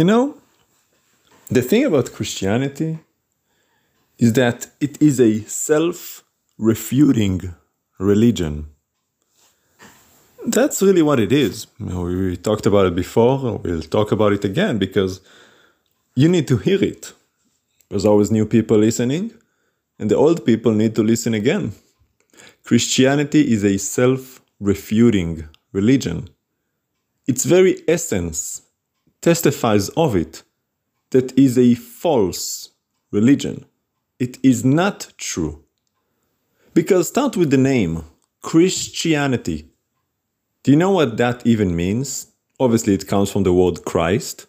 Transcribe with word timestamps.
You 0.00 0.06
know, 0.06 0.38
the 1.48 1.60
thing 1.60 1.84
about 1.84 2.14
Christianity 2.14 3.00
is 4.18 4.32
that 4.32 4.68
it 4.80 4.94
is 5.02 5.20
a 5.20 5.42
self 5.42 6.24
refuting 6.56 7.54
religion. 7.98 8.70
That's 10.46 10.80
really 10.80 11.02
what 11.02 11.20
it 11.20 11.32
is. 11.32 11.66
We 11.78 12.38
talked 12.38 12.64
about 12.64 12.86
it 12.86 12.94
before, 12.94 13.58
we'll 13.58 13.82
talk 13.82 14.10
about 14.10 14.32
it 14.32 14.42
again 14.42 14.78
because 14.78 15.20
you 16.16 16.30
need 16.30 16.48
to 16.48 16.56
hear 16.56 16.82
it. 16.82 17.12
There's 17.90 18.06
always 18.06 18.30
new 18.30 18.46
people 18.46 18.78
listening, 18.78 19.34
and 19.98 20.10
the 20.10 20.16
old 20.16 20.46
people 20.46 20.72
need 20.72 20.94
to 20.94 21.02
listen 21.02 21.34
again. 21.34 21.72
Christianity 22.64 23.52
is 23.52 23.66
a 23.66 23.76
self 23.76 24.40
refuting 24.60 25.46
religion. 25.74 26.30
Its 27.26 27.44
very 27.44 27.82
essence 27.86 28.62
testifies 29.20 29.88
of 29.90 30.16
it 30.16 30.42
that 31.10 31.36
is 31.38 31.58
a 31.58 31.74
false 31.74 32.70
religion. 33.10 33.66
It 34.18 34.38
is 34.42 34.64
not 34.64 35.12
true. 35.18 35.64
Because 36.74 37.08
start 37.08 37.36
with 37.36 37.50
the 37.50 37.56
name 37.56 38.04
Christianity. 38.42 39.68
Do 40.62 40.70
you 40.70 40.76
know 40.76 40.92
what 40.92 41.16
that 41.16 41.46
even 41.46 41.74
means? 41.74 42.28
Obviously, 42.58 42.94
it 42.94 43.08
comes 43.08 43.30
from 43.30 43.42
the 43.42 43.52
word 43.52 43.84
Christ. 43.84 44.46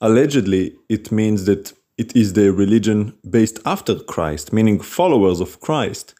Allegedly, 0.00 0.76
it 0.88 1.10
means 1.10 1.46
that 1.46 1.72
it 1.96 2.14
is 2.14 2.34
the 2.34 2.52
religion 2.52 3.14
based 3.28 3.58
after 3.66 3.98
Christ, 3.98 4.52
meaning 4.52 4.80
followers 4.80 5.40
of 5.40 5.60
Christ. 5.60 6.14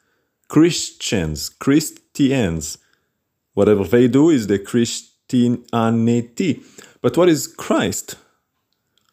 Christians, 0.48 1.48
Christians. 1.48 2.78
Whatever 3.54 3.84
they 3.84 4.08
do 4.08 4.30
is 4.30 4.46
the 4.46 4.58
Christianity. 4.58 6.62
But 7.02 7.16
what 7.16 7.30
is 7.30 7.46
Christ? 7.46 8.16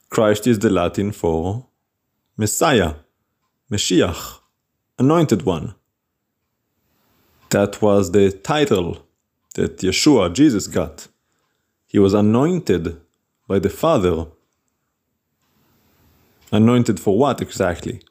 Christ 0.09 0.45
is 0.45 0.59
the 0.59 0.70
Latin 0.70 1.12
for 1.14 1.68
Messiah, 2.36 2.95
Mashiach, 3.72 4.39
Anointed 5.00 5.44
One. 5.44 5.75
That 7.50 7.81
was 7.81 8.11
the 8.11 8.31
title 8.31 9.06
that 9.56 9.78
Yeshua, 9.78 10.34
Jesus, 10.34 10.67
got. 10.67 11.08
He 11.86 11.98
was 11.98 12.14
anointed 12.14 13.00
by 13.48 13.59
the 13.59 13.70
Father. 13.70 14.26
Anointed 16.52 17.00
for 17.00 17.17
what 17.17 17.42
exactly? 17.42 18.02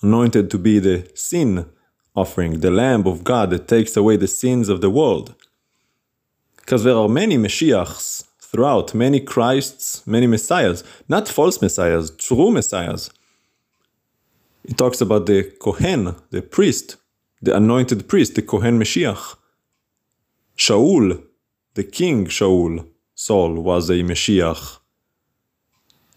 Anointed 0.00 0.48
to 0.52 0.58
be 0.58 0.78
the 0.78 1.10
sin 1.14 1.66
offering, 2.14 2.60
the 2.60 2.70
Lamb 2.70 3.04
of 3.06 3.24
God 3.24 3.50
that 3.50 3.66
takes 3.66 3.96
away 3.96 4.16
the 4.16 4.28
sins 4.28 4.68
of 4.68 4.80
the 4.80 4.90
world. 4.90 5.34
Because 6.56 6.84
there 6.84 6.96
are 6.96 7.08
many 7.08 7.36
Mashiachs 7.36 8.27
throughout, 8.50 8.94
many 8.94 9.20
Christs, 9.20 10.06
many 10.06 10.26
Messiahs, 10.26 10.82
not 11.08 11.28
false 11.28 11.60
Messiahs, 11.60 12.10
true 12.10 12.50
Messiahs. 12.50 13.10
It 14.64 14.78
talks 14.78 15.00
about 15.00 15.26
the 15.26 15.44
Kohen, 15.60 16.14
the 16.30 16.42
priest, 16.42 16.96
the 17.42 17.54
anointed 17.54 18.08
priest, 18.08 18.34
the 18.34 18.42
Kohen 18.42 18.78
Mashiach. 18.78 19.36
Shaul, 20.56 21.22
the 21.74 21.84
king 21.84 22.26
Shaul, 22.26 22.86
Saul, 23.14 23.54
was 23.54 23.90
a 23.90 24.02
Mashiach. 24.02 24.78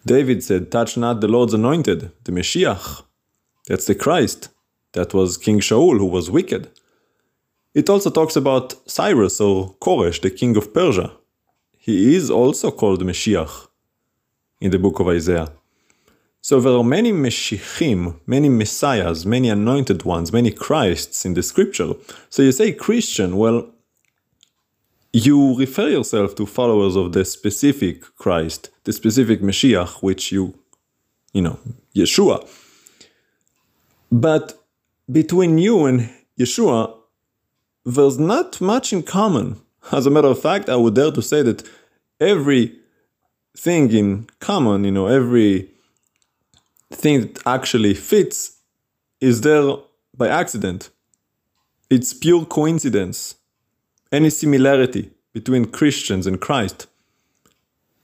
David 0.06 0.44
said, 0.44 0.72
Touch 0.72 0.98
not 0.98 1.22
the 1.22 1.28
Lord's 1.28 1.54
anointed, 1.54 2.12
the 2.24 2.32
Mashiach. 2.32 3.04
That's 3.68 3.86
the 3.86 3.96
Christ. 3.96 4.50
That 4.94 5.14
was 5.14 5.38
King 5.38 5.59
Shaul, 5.59 5.98
who 6.00 6.06
was 6.06 6.32
wicked. 6.32 6.70
It 7.74 7.90
also 7.90 8.09
talks 8.09 8.36
about 8.36 8.76
Cyrus 8.90 9.40
or 9.40 9.76
Koresh, 9.76 10.22
the 10.22 10.30
king 10.30 10.58
of 10.58 10.74
Persia. 10.74 11.12
He 11.84 12.16
is 12.16 12.30
also 12.30 12.70
called 12.70 13.02
Mashiach 13.02 13.68
in 14.60 14.70
the 14.70 14.78
book 14.78 15.00
of 15.00 15.08
Isaiah. 15.08 15.52
So 16.40 16.60
there 16.60 16.74
are 16.74 16.84
many 16.84 17.12
Meshichim, 17.12 18.20
many 18.28 18.50
Messiahs, 18.50 19.26
many 19.26 19.50
anointed 19.50 20.04
ones, 20.04 20.32
many 20.32 20.52
Christs 20.52 21.26
in 21.26 21.34
the 21.34 21.41
scripture. 21.41 21.94
So 22.30 22.44
you 22.44 22.52
say 22.52 22.72
Christian, 22.72 23.36
well, 23.36 23.68
you 25.12 25.58
refer 25.58 25.90
yourself 25.90 26.36
to 26.36 26.46
followers 26.46 26.96
of 26.96 27.14
the 27.14 27.25
specific 27.25 28.03
Christ, 28.16 28.70
the 28.84 28.94
specific 28.94 29.41
Mashiach, 29.41 30.03
which 30.03 30.31
you, 30.31 30.53
you 31.34 31.41
know, 31.41 31.58
Yeshua. 31.96 32.47
But 34.12 34.64
between 35.12 35.58
you 35.58 35.86
and 35.86 36.12
Yeshua, 36.40 36.96
there's 37.86 38.20
not 38.20 38.62
much 38.62 38.94
in 38.94 39.02
common. 39.02 39.59
As 39.92 40.06
a 40.06 40.12
matter 40.12 40.28
of 40.28 40.42
fact, 40.42 40.69
I 40.69 40.75
would 40.75 40.96
dare 40.96 41.12
to 41.12 41.22
say 41.22 41.42
that 41.44 41.68
every 42.19 42.75
thing 43.58 43.92
in 43.92 44.28
common, 44.40 44.84
you 44.84 44.92
know, 44.92 45.08
every 45.08 45.69
thing 46.92 47.22
that 47.22 47.42
actually 47.46 47.94
fits 47.94 48.58
is 49.20 49.41
there 49.41 49.75
by 50.16 50.28
accident. 50.28 50.90
It's 51.90 52.14
pure 52.14 52.46
coincidence. 52.46 53.36
Any 54.12 54.30
similarity 54.30 55.12
between 55.34 55.66
Christians 55.66 56.28
and 56.28 56.40
Christ. 56.40 56.88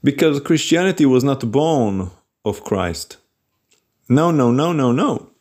Because 0.03 0.39
Christianity 0.39 1.05
was 1.05 1.23
not 1.23 1.51
born 1.51 2.11
of 2.45 2.63
Christ. 2.63 3.17
No, 4.07 4.31
no, 4.31 4.51
no, 4.51 4.71
no, 4.71 4.91
no. 4.91 5.31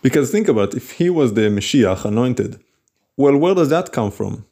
Because 0.00 0.30
think 0.30 0.48
about 0.48 0.70
it, 0.70 0.78
if 0.78 0.92
he 0.92 1.10
was 1.10 1.34
the 1.34 1.50
Messiah 1.50 1.96
anointed, 2.04 2.60
well, 3.16 3.36
where 3.36 3.54
does 3.54 3.68
that 3.68 3.92
come 3.92 4.10
from? 4.10 4.46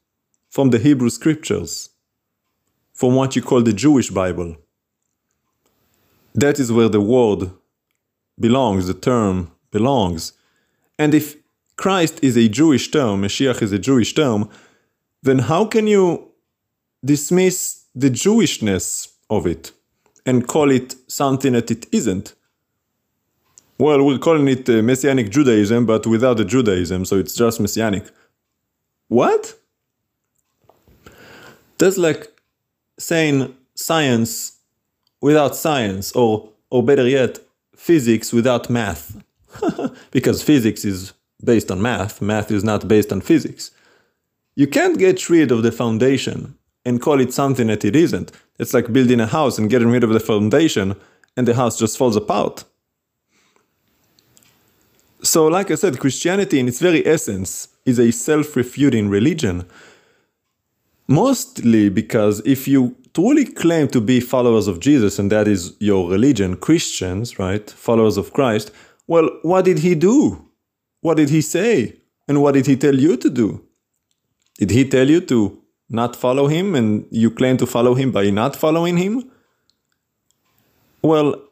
From 0.51 0.71
the 0.71 0.79
Hebrew 0.79 1.11
scriptures, 1.11 1.91
from 2.93 3.15
what 3.15 3.37
you 3.37 3.43
call 3.43 3.63
the 3.63 3.73
Jewish 3.73 4.11
Bible. 4.11 4.57
That 6.35 6.59
is 6.59 6.73
where 6.73 6.89
the 6.89 7.01
word 7.01 7.51
belongs, 8.39 8.87
the 8.87 8.95
term 8.95 9.53
belongs. 9.71 10.33
And 10.99 11.15
if 11.15 11.37
Christ 11.77 12.19
is 12.23 12.37
a 12.37 12.49
Jewish 12.49 12.91
term, 12.91 13.23
Mashiach 13.23 13.63
is 13.63 13.73
a 13.73 13.79
Jewish 13.79 14.13
term, 14.13 14.49
then 15.23 15.39
how 15.39 15.65
can 15.67 15.87
you 15.87 16.33
dismiss 17.05 17.85
the 17.95 18.11
Jewishness 18.11 19.09
of 19.29 19.47
it 19.47 19.73
and 20.27 20.47
call 20.47 20.71
it 20.71 20.97
something 21.07 21.53
that 21.53 21.71
it 21.71 21.87
isn't? 21.93 22.35
Well, 23.79 24.05
we're 24.05 24.19
calling 24.19 24.49
it 24.49 24.69
uh, 24.69 24.83
Messianic 24.83 25.31
Judaism, 25.31 25.87
but 25.87 26.07
without 26.07 26.37
the 26.37 26.45
Judaism, 26.45 27.05
so 27.05 27.17
it's 27.17 27.35
just 27.35 27.61
Messianic. 27.61 28.05
What? 29.09 29.55
That's 31.81 31.97
like 31.97 32.29
saying 32.99 33.57
science 33.75 34.59
without 35.23 35.57
science, 35.57 36.13
or, 36.13 36.51
or 36.71 36.83
better 36.83 37.09
yet, 37.09 37.39
physics 37.75 38.33
without 38.33 38.69
math. 38.71 39.17
because 40.11 40.43
physics 40.43 40.85
is 40.85 41.13
based 41.43 41.71
on 41.71 41.81
math, 41.81 42.21
math 42.21 42.51
is 42.51 42.63
not 42.63 42.87
based 42.87 43.13
on 43.13 43.23
physics. 43.23 43.71
You 44.55 44.67
can't 44.67 44.99
get 44.99 45.31
rid 45.31 45.51
of 45.51 45.63
the 45.63 45.73
foundation 45.73 46.55
and 46.85 47.01
call 47.01 47.19
it 47.19 47.33
something 47.33 47.69
that 47.69 47.85
it 47.85 47.97
isn't. 47.97 48.31
It's 48.59 48.75
like 48.75 48.93
building 48.93 49.21
a 49.21 49.27
house 49.27 49.59
and 49.59 49.71
getting 49.71 49.89
rid 49.89 50.05
of 50.05 50.11
the 50.11 50.21
foundation 50.21 50.97
and 51.37 51.49
the 51.49 51.55
house 51.55 51.79
just 51.79 51.97
falls 51.97 52.17
apart. 52.17 52.65
So, 55.23 55.47
like 55.47 55.71
I 55.71 55.75
said, 55.77 55.99
Christianity 55.99 56.59
in 56.59 56.69
its 56.69 56.79
very 56.79 57.07
essence 57.07 57.69
is 57.87 57.99
a 57.99 58.11
self 58.11 58.57
refuting 58.57 59.09
religion. 59.09 59.67
Mostly 61.11 61.89
because 61.89 62.41
if 62.47 62.69
you 62.69 62.95
truly 63.15 63.45
claim 63.45 63.89
to 63.89 64.01
be 64.01 64.21
followers 64.21 64.69
of 64.69 64.79
Jesus 64.79 65.19
and 65.19 65.31
that 65.33 65.49
is 65.49 65.75
your 65.81 66.09
religion, 66.09 66.57
Christians, 66.57 67.37
right? 67.37 67.69
Followers 67.69 68.17
of 68.17 68.33
Christ, 68.33 68.71
well, 69.09 69.29
what 69.43 69.65
did 69.65 69.81
he 69.81 69.97
do? 69.97 70.49
What 71.01 71.17
did 71.17 71.29
he 71.29 71.41
say? 71.41 71.97
And 72.29 72.41
what 72.41 72.55
did 72.55 72.67
he 72.67 72.77
tell 72.77 72.95
you 72.95 73.17
to 73.17 73.29
do? 73.29 73.65
Did 74.59 74.71
he 74.71 74.89
tell 74.89 75.11
you 75.11 75.21
to 75.23 75.61
not 75.89 76.15
follow 76.15 76.47
him 76.47 76.77
and 76.77 77.05
you 77.11 77.33
claim 77.33 77.57
to 77.57 77.67
follow 77.67 77.95
him 77.95 78.13
by 78.13 78.31
not 78.31 78.55
following 78.55 78.97
him? 78.97 79.29
Well, 81.03 81.43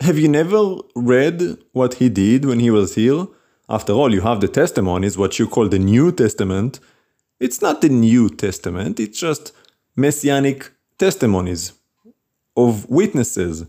have 0.00 0.18
you 0.18 0.28
never 0.28 0.76
read 0.94 1.58
what 1.72 1.94
he 1.94 2.08
did 2.08 2.44
when 2.44 2.60
he 2.60 2.70
was 2.70 2.94
here? 2.94 3.26
After 3.68 3.92
all, 3.92 4.14
you 4.14 4.20
have 4.20 4.40
the 4.40 4.46
testimonies, 4.46 5.18
what 5.18 5.40
you 5.40 5.48
call 5.48 5.68
the 5.68 5.80
New 5.80 6.12
Testament. 6.12 6.78
It's 7.42 7.60
not 7.60 7.80
the 7.80 7.88
New 7.88 8.28
Testament, 8.28 9.00
it's 9.00 9.18
just 9.18 9.52
messianic 9.96 10.70
testimonies 10.96 11.72
of 12.56 12.88
witnesses 12.88 13.64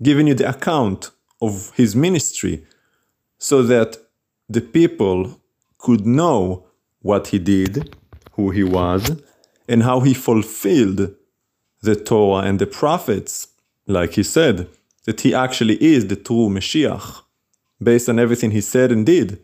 giving 0.00 0.28
you 0.28 0.34
the 0.34 0.48
account 0.48 1.10
of 1.42 1.72
his 1.74 1.96
ministry 1.96 2.64
so 3.36 3.64
that 3.64 3.96
the 4.48 4.60
people 4.60 5.40
could 5.78 6.06
know 6.06 6.66
what 7.02 7.26
he 7.32 7.40
did, 7.40 7.96
who 8.34 8.50
he 8.50 8.62
was, 8.62 9.20
and 9.68 9.82
how 9.82 9.98
he 9.98 10.14
fulfilled 10.14 11.12
the 11.82 11.96
Torah 11.96 12.46
and 12.46 12.60
the 12.60 12.66
prophets, 12.68 13.48
like 13.88 14.12
he 14.12 14.22
said, 14.22 14.68
that 15.06 15.22
he 15.22 15.34
actually 15.34 15.82
is 15.82 16.06
the 16.06 16.14
true 16.14 16.48
Mashiach, 16.48 17.22
based 17.82 18.08
on 18.08 18.20
everything 18.20 18.52
he 18.52 18.60
said 18.60 18.92
and 18.92 19.04
did. 19.04 19.42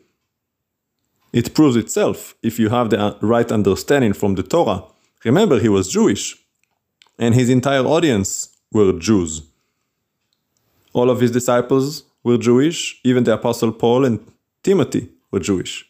It 1.32 1.54
proves 1.54 1.76
itself 1.76 2.34
if 2.42 2.58
you 2.58 2.68
have 2.70 2.90
the 2.90 2.98
uh, 2.98 3.18
right 3.20 3.50
understanding 3.50 4.12
from 4.12 4.34
the 4.34 4.42
Torah. 4.42 4.84
Remember, 5.24 5.58
he 5.58 5.68
was 5.68 5.88
Jewish, 5.88 6.36
and 7.18 7.34
his 7.34 7.50
entire 7.50 7.84
audience 7.84 8.56
were 8.72 8.92
Jews. 8.98 9.42
All 10.92 11.10
of 11.10 11.20
his 11.20 11.30
disciples 11.30 12.04
were 12.22 12.38
Jewish, 12.38 13.00
even 13.04 13.24
the 13.24 13.34
Apostle 13.34 13.72
Paul 13.72 14.04
and 14.04 14.24
Timothy 14.62 15.08
were 15.30 15.40
Jewish. 15.40 15.88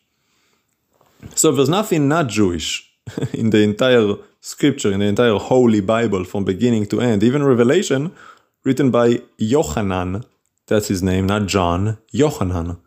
So 1.34 1.52
there's 1.52 1.68
nothing 1.68 2.08
not 2.08 2.28
Jewish 2.28 2.90
in 3.32 3.50
the 3.50 3.62
entire 3.62 4.16
scripture, 4.40 4.92
in 4.92 5.00
the 5.00 5.06
entire 5.06 5.38
Holy 5.38 5.80
Bible 5.80 6.24
from 6.24 6.44
beginning 6.44 6.86
to 6.86 7.00
end. 7.00 7.22
Even 7.22 7.42
Revelation, 7.42 8.12
written 8.64 8.90
by 8.90 9.22
Yohanan, 9.38 10.24
that's 10.66 10.88
his 10.88 11.02
name, 11.02 11.26
not 11.26 11.46
John, 11.46 11.98
Yohanan. 12.10 12.78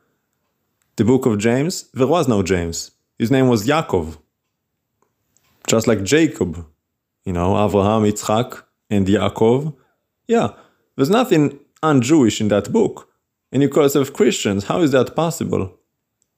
The 0.99 1.05
book 1.05 1.25
of 1.25 1.37
James, 1.37 1.83
there 1.93 2.07
was 2.07 2.27
no 2.27 2.43
James. 2.43 2.91
His 3.17 3.31
name 3.31 3.47
was 3.47 3.65
Yaakov. 3.65 4.17
Just 5.65 5.87
like 5.87 6.03
Jacob, 6.03 6.67
you 7.23 7.31
know, 7.31 7.51
Abraham, 7.65 8.03
Yitzchak, 8.03 8.63
and 8.89 9.07
Yaakov. 9.07 9.73
Yeah, 10.27 10.49
there's 10.97 11.09
nothing 11.09 11.57
un-Jewish 11.81 12.41
in 12.41 12.49
that 12.49 12.73
book. 12.73 13.07
And 13.53 13.61
you 13.61 13.69
call 13.69 13.83
yourself 13.83 14.11
Christians. 14.11 14.65
How 14.65 14.81
is 14.81 14.91
that 14.91 15.15
possible? 15.15 15.73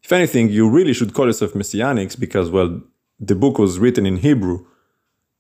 If 0.03 0.11
anything, 0.11 0.49
you 0.49 0.69
really 0.69 0.93
should 0.93 1.15
call 1.15 1.25
yourself 1.25 1.53
Messianics 1.53 2.19
because, 2.19 2.51
well, 2.51 2.81
the 3.19 3.33
book 3.33 3.57
was 3.57 3.79
written 3.79 4.05
in 4.05 4.17
Hebrew. 4.17 4.67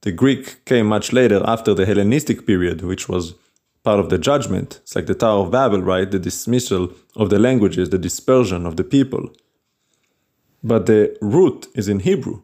The 0.01 0.11
Greek 0.11 0.65
came 0.65 0.87
much 0.87 1.13
later 1.13 1.43
after 1.45 1.75
the 1.75 1.85
Hellenistic 1.85 2.47
period, 2.47 2.81
which 2.81 3.07
was 3.07 3.35
part 3.83 3.99
of 3.99 4.09
the 4.09 4.17
judgment. 4.17 4.79
It's 4.83 4.95
like 4.95 5.07
the 5.07 5.15
Tower 5.15 5.45
of 5.45 5.51
Babel, 5.51 5.81
right? 5.81 6.09
The 6.09 6.19
dismissal 6.19 6.93
of 7.15 7.29
the 7.29 7.39
languages, 7.39 7.89
the 7.89 7.97
dispersion 7.97 8.65
of 8.65 8.77
the 8.77 8.83
people. 8.83 9.31
But 10.63 10.85
the 10.85 11.17
root 11.21 11.67
is 11.73 11.89
in 11.89 12.01
Hebrew. 12.01 12.43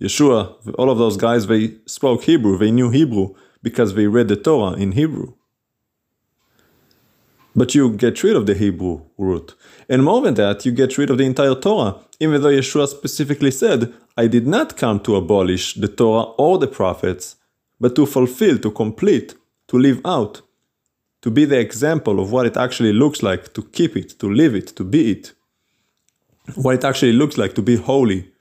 Yeshua, 0.00 0.74
all 0.78 0.90
of 0.90 0.98
those 0.98 1.16
guys, 1.16 1.46
they 1.46 1.76
spoke 1.86 2.24
Hebrew, 2.24 2.58
they 2.58 2.70
knew 2.70 2.90
Hebrew 2.90 3.34
because 3.62 3.94
they 3.94 4.06
read 4.06 4.28
the 4.28 4.36
Torah 4.36 4.74
in 4.74 4.92
Hebrew. 4.92 5.34
But 7.56 7.74
you 7.74 7.90
get 7.90 8.22
rid 8.22 8.36
of 8.36 8.46
the 8.46 8.54
Hebrew 8.54 9.02
root. 9.16 9.54
And 9.88 10.04
more 10.04 10.20
than 10.20 10.34
that, 10.34 10.66
you 10.66 10.72
get 10.72 10.98
rid 10.98 11.10
of 11.10 11.18
the 11.18 11.24
entire 11.24 11.54
Torah, 11.54 11.96
even 12.18 12.42
though 12.42 12.48
Yeshua 12.48 12.88
specifically 12.88 13.52
said, 13.52 13.94
I 14.16 14.26
did 14.26 14.46
not 14.46 14.76
come 14.76 15.00
to 15.00 15.16
abolish 15.16 15.74
the 15.74 15.88
Torah 15.88 16.32
or 16.36 16.58
the 16.58 16.66
prophets, 16.66 17.36
but 17.80 17.94
to 17.96 18.06
fulfill, 18.06 18.58
to 18.58 18.70
complete, 18.70 19.34
to 19.74 19.78
live 19.78 20.00
out, 20.04 20.40
to 21.20 21.30
be 21.32 21.44
the 21.44 21.58
example 21.58 22.20
of 22.20 22.30
what 22.30 22.46
it 22.46 22.56
actually 22.56 22.92
looks 22.92 23.24
like 23.24 23.52
to 23.54 23.62
keep 23.76 23.96
it, 23.96 24.10
to 24.20 24.30
live 24.30 24.54
it, 24.54 24.68
to 24.68 24.84
be 24.84 25.10
it, 25.10 25.32
what 26.54 26.76
it 26.76 26.84
actually 26.84 27.12
looks 27.12 27.36
like 27.36 27.54
to 27.54 27.62
be 27.62 27.74
holy, 27.74 28.32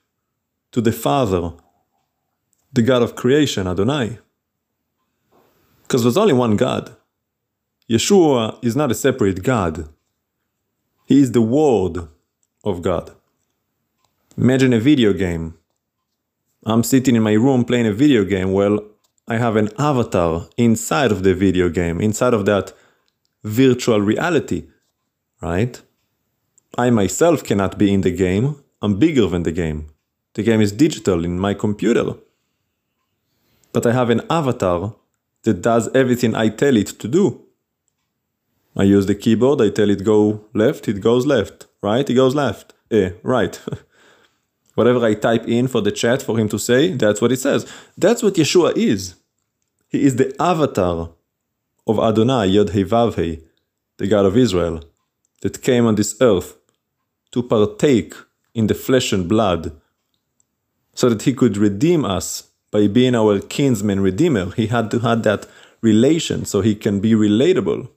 to 0.71 0.79
the 0.79 0.91
Father, 0.91 1.53
the 2.71 2.83
God 2.83 3.01
of 3.01 3.15
creation, 3.15 3.65
Adonai. 3.65 4.19
Because 5.81 6.03
there's 6.03 6.17
only 6.17 6.33
one 6.33 6.55
God. 6.55 6.95
Yeshua 7.89 8.63
is 8.63 8.75
not 8.75 8.91
a 8.91 8.95
separate 8.95 9.41
God. 9.41 9.89
He 11.07 11.19
is 11.19 11.31
the 11.31 11.41
Word 11.41 12.09
of 12.63 12.83
God. 12.83 13.09
Imagine 14.37 14.71
a 14.73 14.79
video 14.79 15.13
game. 15.13 15.55
I'm 16.63 16.83
sitting 16.83 17.15
in 17.15 17.23
my 17.23 17.33
room 17.33 17.65
playing 17.65 17.87
a 17.87 17.93
video 17.93 18.23
game. 18.23 18.51
Well, 18.53 18.92
I 19.27 19.37
have 19.37 19.55
an 19.55 19.69
avatar 19.79 20.49
inside 20.57 21.11
of 21.11 21.23
the 21.23 21.33
video 21.33 21.69
game, 21.69 22.01
inside 22.01 22.33
of 22.33 22.45
that 22.45 22.73
virtual 23.43 24.01
reality, 24.01 24.65
right? 25.41 25.81
I 26.77 26.89
myself 26.89 27.43
cannot 27.43 27.77
be 27.77 27.93
in 27.93 28.01
the 28.01 28.11
game. 28.11 28.61
I'm 28.81 28.99
bigger 28.99 29.27
than 29.27 29.43
the 29.43 29.51
game. 29.51 29.89
The 30.33 30.43
game 30.43 30.61
is 30.61 30.71
digital 30.71 31.23
in 31.23 31.39
my 31.39 31.53
computer. 31.53 32.15
But 33.71 33.85
I 33.85 33.93
have 33.93 34.09
an 34.09 34.21
avatar 34.29 34.95
that 35.43 35.61
does 35.61 35.89
everything 35.95 36.35
I 36.35 36.49
tell 36.49 36.75
it 36.75 36.87
to 36.99 37.07
do. 37.07 37.41
I 38.75 38.83
use 38.83 39.05
the 39.05 39.15
keyboard, 39.15 39.61
I 39.61 39.69
tell 39.69 39.89
it 39.89 40.03
go 40.03 40.45
left, 40.53 40.87
it 40.87 40.99
goes 40.99 41.25
left, 41.25 41.67
right, 41.81 42.09
it 42.09 42.13
goes 42.15 42.33
left, 42.33 42.73
eh, 42.89 43.11
right. 43.21 43.59
Whatever 44.75 45.05
I 45.05 45.13
type 45.13 45.47
in 45.47 45.67
for 45.67 45.81
the 45.81 45.91
chat 45.91 46.21
for 46.21 46.37
him 46.37 46.49
to 46.49 46.57
say, 46.57 46.93
that's 46.93 47.21
what 47.21 47.31
it 47.31 47.39
says. 47.39 47.71
That's 47.97 48.23
what 48.23 48.33
Yeshua 48.33 48.75
is. 48.75 49.15
He 49.89 50.03
is 50.03 50.15
the 50.15 50.35
avatar 50.41 51.11
of 51.85 51.99
Adonai, 51.99 52.47
Yod 52.47 52.71
He 52.71 52.83
Vav 52.83 53.15
He, 53.15 53.41
the 53.97 54.07
God 54.07 54.25
of 54.25 54.35
Israel, 54.35 54.83
that 55.41 55.61
came 55.61 55.85
on 55.85 55.95
this 55.95 56.15
earth 56.21 56.57
to 57.31 57.43
partake 57.43 58.13
in 58.55 58.67
the 58.67 58.73
flesh 58.73 59.13
and 59.13 59.27
blood 59.27 59.71
so 60.95 61.09
that 61.09 61.23
he 61.23 61.33
could 61.33 61.57
redeem 61.57 62.05
us 62.05 62.49
by 62.71 62.87
being 62.87 63.15
our 63.15 63.39
kinsman 63.39 63.99
redeemer. 63.99 64.51
He 64.51 64.67
had 64.67 64.89
to 64.91 64.99
have 64.99 65.23
that 65.23 65.45
relation 65.81 66.45
so 66.45 66.61
he 66.61 66.75
can 66.75 66.99
be 66.99 67.11
relatable. 67.11 67.89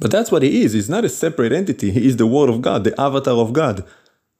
But 0.00 0.10
that's 0.10 0.32
what 0.32 0.42
he 0.42 0.62
is. 0.62 0.72
He's 0.72 0.90
not 0.90 1.04
a 1.04 1.08
separate 1.08 1.52
entity. 1.52 1.90
He 1.90 2.06
is 2.06 2.16
the 2.16 2.26
Word 2.26 2.50
of 2.50 2.60
God, 2.60 2.84
the 2.84 2.98
avatar 3.00 3.34
of 3.34 3.52
God. 3.52 3.84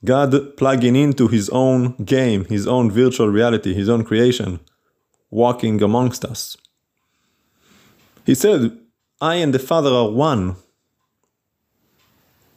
God 0.04 0.56
plugging 0.56 0.96
into 0.96 1.28
his 1.28 1.48
own 1.50 1.94
game, 2.04 2.44
his 2.44 2.66
own 2.66 2.90
virtual 2.90 3.28
reality, 3.28 3.72
his 3.72 3.88
own 3.88 4.04
creation, 4.04 4.60
walking 5.30 5.82
amongst 5.82 6.24
us. 6.24 6.56
He 8.26 8.34
said, 8.34 8.78
I 9.20 9.36
and 9.36 9.54
the 9.54 9.58
Father 9.58 9.90
are 9.90 10.10
one. 10.10 10.56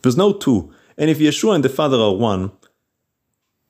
There's 0.02 0.18
no 0.18 0.34
two. 0.34 0.74
And 0.98 1.10
if 1.10 1.20
Yeshua 1.20 1.56
and 1.56 1.64
the 1.64 1.70
Father 1.70 1.98
are 1.98 2.14
one, 2.14 2.52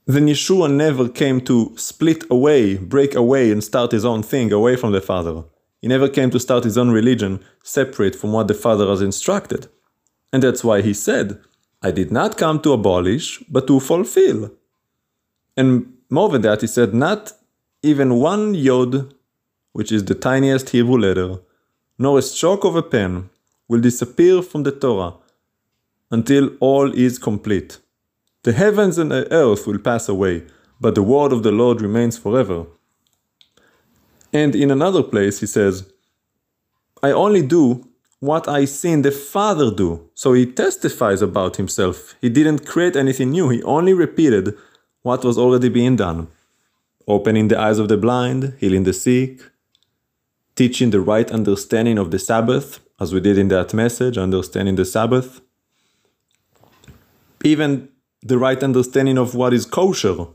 then 0.06 0.28
Yeshua 0.28 0.72
never 0.72 1.10
came 1.10 1.42
to 1.42 1.74
split 1.78 2.24
away, 2.32 2.78
break 2.78 3.14
away, 3.14 3.52
and 3.52 3.64
start 3.64 3.92
his 3.92 4.06
own 4.06 4.24
thing 4.24 4.52
away 4.54 4.76
from 4.76 4.94
the 4.94 5.02
Father. 5.02 5.44
He 5.82 5.88
never 5.88 6.08
came 6.08 6.32
to 6.32 6.40
start 6.40 6.64
his 6.64 6.78
own 6.78 6.92
religion 6.92 7.44
separate 7.64 8.16
from 8.16 8.32
what 8.32 8.48
the 8.48 8.54
Father 8.54 8.88
has 8.88 9.02
instructed. 9.02 9.68
And 10.32 10.42
that's 10.42 10.64
why 10.64 10.82
he 10.82 10.94
said, 10.94 11.40
I 11.82 11.92
did 11.92 12.12
not 12.12 12.38
come 12.38 12.60
to 12.62 12.74
abolish, 12.74 13.40
but 13.50 13.68
to 13.68 13.80
fulfill. 13.80 14.52
And 15.56 15.94
more 16.10 16.30
than 16.30 16.42
that, 16.42 16.62
he 16.62 16.68
said, 16.68 16.94
not 16.94 17.34
even 17.84 18.16
one 18.16 18.54
yod, 18.54 19.14
which 19.74 19.92
is 19.92 20.06
the 20.06 20.16
tiniest 20.16 20.70
Hebrew 20.70 20.98
letter, 20.98 21.40
nor 22.00 22.20
a 22.20 22.22
stroke 22.22 22.64
of 22.64 22.76
a 22.76 22.82
pen, 22.82 23.30
will 23.68 23.82
disappear 23.82 24.42
from 24.42 24.64
the 24.64 24.72
Torah 24.72 25.14
until 26.10 26.52
all 26.60 26.92
is 26.94 27.20
complete. 27.20 27.80
The 28.44 28.54
heavens 28.54 28.98
and 28.98 29.12
the 29.12 29.32
earth 29.32 29.68
will 29.68 29.80
pass 29.80 30.08
away, 30.08 30.44
but 30.80 30.96
the 30.96 31.04
word 31.04 31.34
of 31.34 31.44
the 31.44 31.52
Lord 31.52 31.82
remains 31.82 32.18
forever. 32.18 32.66
And 34.32 34.56
in 34.56 34.72
another 34.72 35.04
place, 35.04 35.40
he 35.40 35.48
says, 35.48 35.92
I 37.04 37.12
only 37.12 37.42
do 37.42 37.88
what 38.20 38.48
I 38.48 38.66
seen 38.66 39.04
the 39.04 39.12
Father 39.12 39.72
do. 39.72 40.10
So 40.14 40.34
he 40.34 40.46
testifies 40.46 41.22
about 41.22 41.58
himself. 41.58 42.16
He 42.22 42.30
didn't 42.30 42.66
create 42.66 42.96
anything 42.96 43.32
new, 43.32 43.50
he 43.50 43.62
only 43.64 43.94
repeated 43.94 44.56
what 45.04 45.24
was 45.24 45.38
already 45.38 45.70
being 45.70 45.96
done. 45.96 46.28
Opening 47.08 47.48
the 47.48 47.60
eyes 47.60 47.80
of 47.80 47.88
the 47.88 47.98
blind, 47.98 48.56
healing 48.60 48.84
the 48.84 48.94
sick, 48.94 49.42
teaching 50.56 50.90
the 50.90 51.00
right 51.00 51.32
understanding 51.32 51.98
of 51.98 52.12
the 52.12 52.20
Sabbath, 52.20 52.80
as 53.00 53.14
we 53.14 53.22
did 53.22 53.38
in 53.38 53.48
that 53.50 53.74
message, 53.74 54.18
understanding 54.18 54.76
the 54.76 54.84
Sabbath. 54.84 55.40
Even 57.44 57.90
the 58.24 58.38
right 58.38 58.62
understanding 58.62 59.18
of 59.18 59.36
what 59.36 59.54
is 59.54 59.66
kosher. 59.66 60.26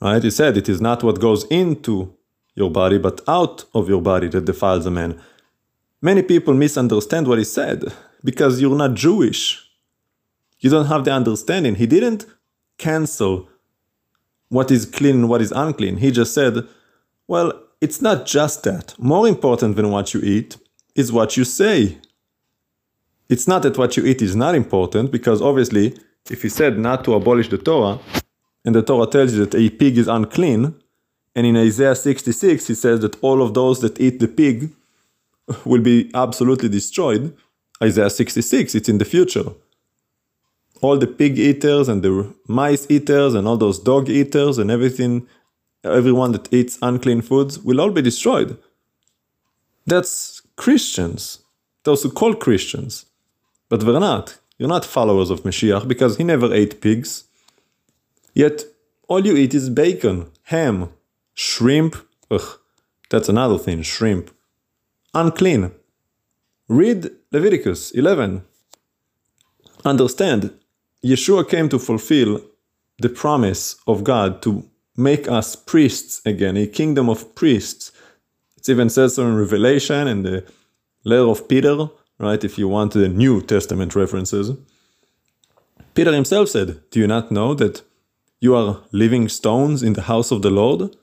Right? 0.00 0.22
He 0.22 0.30
said 0.30 0.56
it 0.56 0.68
is 0.68 0.80
not 0.80 1.02
what 1.02 1.20
goes 1.20 1.44
into 1.44 2.14
your 2.54 2.70
body, 2.70 2.98
but 2.98 3.20
out 3.28 3.66
of 3.74 3.88
your 3.88 4.00
body 4.00 4.28
that 4.28 4.46
defiles 4.46 4.86
a 4.86 4.90
man. 4.90 5.20
Many 6.00 6.22
people 6.22 6.54
misunderstand 6.54 7.26
what 7.26 7.38
he 7.38 7.44
said 7.44 7.84
because 8.22 8.60
you're 8.60 8.76
not 8.76 8.94
Jewish. 8.94 9.68
You 10.60 10.70
don't 10.70 10.86
have 10.86 11.04
the 11.04 11.12
understanding. 11.12 11.74
He 11.74 11.86
didn't 11.86 12.26
cancel 12.78 13.48
what 14.48 14.70
is 14.70 14.86
clean 14.86 15.16
and 15.16 15.28
what 15.28 15.42
is 15.42 15.52
unclean. 15.52 15.98
He 15.98 16.10
just 16.10 16.32
said, 16.34 16.66
well, 17.26 17.52
it's 17.80 18.00
not 18.00 18.26
just 18.26 18.62
that. 18.64 18.94
More 18.98 19.28
important 19.28 19.76
than 19.76 19.90
what 19.90 20.14
you 20.14 20.20
eat 20.20 20.56
is 20.94 21.12
what 21.12 21.36
you 21.36 21.44
say. 21.44 21.98
It's 23.28 23.46
not 23.46 23.62
that 23.62 23.76
what 23.76 23.96
you 23.96 24.04
eat 24.04 24.22
is 24.22 24.34
not 24.34 24.54
important 24.54 25.12
because 25.12 25.42
obviously 25.42 25.96
if 26.30 26.42
he 26.42 26.48
said 26.48 26.78
not 26.78 27.04
to 27.04 27.14
abolish 27.14 27.48
the 27.48 27.58
Torah, 27.58 27.98
and 28.64 28.74
the 28.74 28.82
Torah 28.82 29.06
tells 29.06 29.32
you 29.34 29.46
that 29.46 29.54
a 29.54 29.70
pig 29.70 29.96
is 29.96 30.08
unclean, 30.08 30.74
and 31.34 31.46
in 31.46 31.56
Isaiah 31.56 31.94
66 31.94 32.66
he 32.66 32.74
says 32.74 33.00
that 33.00 33.22
all 33.22 33.42
of 33.42 33.54
those 33.54 33.80
that 33.80 34.00
eat 34.00 34.18
the 34.18 34.28
pig 34.28 34.72
will 35.64 35.80
be 35.82 36.10
absolutely 36.14 36.68
destroyed. 36.68 37.36
Isaiah 37.82 38.10
66, 38.10 38.74
it's 38.74 38.88
in 38.88 38.98
the 38.98 39.04
future. 39.04 39.44
All 40.80 40.96
the 40.96 41.06
pig 41.06 41.38
eaters 41.38 41.88
and 41.88 42.02
the 42.02 42.34
mice 42.46 42.86
eaters 42.90 43.34
and 43.34 43.48
all 43.48 43.56
those 43.56 43.78
dog 43.78 44.08
eaters 44.08 44.58
and 44.58 44.70
everything, 44.70 45.26
everyone 45.84 46.32
that 46.32 46.52
eats 46.52 46.78
unclean 46.82 47.22
foods 47.22 47.58
will 47.58 47.80
all 47.80 47.90
be 47.90 48.02
destroyed. 48.02 48.58
That's 49.86 50.42
Christians, 50.56 51.40
those 51.84 52.02
who 52.02 52.10
call 52.10 52.34
Christians. 52.34 53.06
But 53.68 53.80
they're 53.80 54.00
not. 54.00 54.38
You're 54.58 54.68
not 54.68 54.84
followers 54.84 55.30
of 55.30 55.42
Mashiach 55.42 55.86
because 55.86 56.16
he 56.16 56.24
never 56.24 56.52
ate 56.52 56.80
pigs. 56.80 57.24
Yet 58.34 58.64
all 59.08 59.24
you 59.24 59.36
eat 59.36 59.54
is 59.54 59.70
bacon, 59.70 60.30
ham, 60.44 60.90
shrimp. 61.34 61.96
Ugh, 62.30 62.58
that's 63.08 63.28
another 63.28 63.58
thing, 63.58 63.82
shrimp. 63.82 64.30
Unclean. 65.14 65.72
Read 66.68 67.10
Leviticus 67.32 67.90
11. 67.92 68.42
Understand, 69.84 70.52
Yeshua 71.04 71.48
came 71.48 71.68
to 71.68 71.78
fulfill 71.78 72.40
the 72.98 73.08
promise 73.08 73.76
of 73.86 74.04
God 74.04 74.42
to 74.42 74.68
make 74.96 75.28
us 75.28 75.54
priests 75.54 76.20
again, 76.26 76.56
a 76.56 76.66
kingdom 76.66 77.08
of 77.08 77.34
priests. 77.34 77.92
It 78.56 78.68
even 78.68 78.90
says 78.90 79.14
so 79.14 79.26
in 79.26 79.36
Revelation 79.36 80.08
and 80.08 80.26
the 80.26 80.44
letter 81.04 81.28
of 81.28 81.48
Peter, 81.48 81.88
right? 82.18 82.42
If 82.42 82.58
you 82.58 82.68
want 82.68 82.92
the 82.92 83.08
New 83.08 83.40
Testament 83.40 83.94
references. 83.94 84.50
Peter 85.94 86.12
himself 86.12 86.48
said, 86.48 86.80
Do 86.90 87.00
you 87.00 87.06
not 87.06 87.30
know 87.30 87.54
that 87.54 87.82
you 88.40 88.54
are 88.54 88.82
living 88.92 89.28
stones 89.28 89.82
in 89.82 89.94
the 89.94 90.02
house 90.02 90.30
of 90.30 90.42
the 90.42 90.50
Lord? 90.50 90.96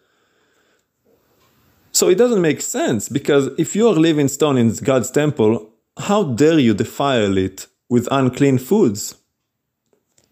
So 1.95 2.09
it 2.09 2.17
doesn't 2.17 2.41
make 2.41 2.59
sense 2.59 3.07
because 3.07 3.47
if 3.57 3.73
you 3.73 3.87
are 3.87 3.93
living 3.93 4.27
stone 4.27 4.57
in 4.57 4.73
God's 4.75 5.09
temple, 5.09 5.69
how 5.97 6.23
dare 6.23 6.59
you 6.59 6.73
defile 6.73 7.37
it 7.37 7.67
with 7.87 8.09
unclean 8.11 8.57
foods? 8.57 9.15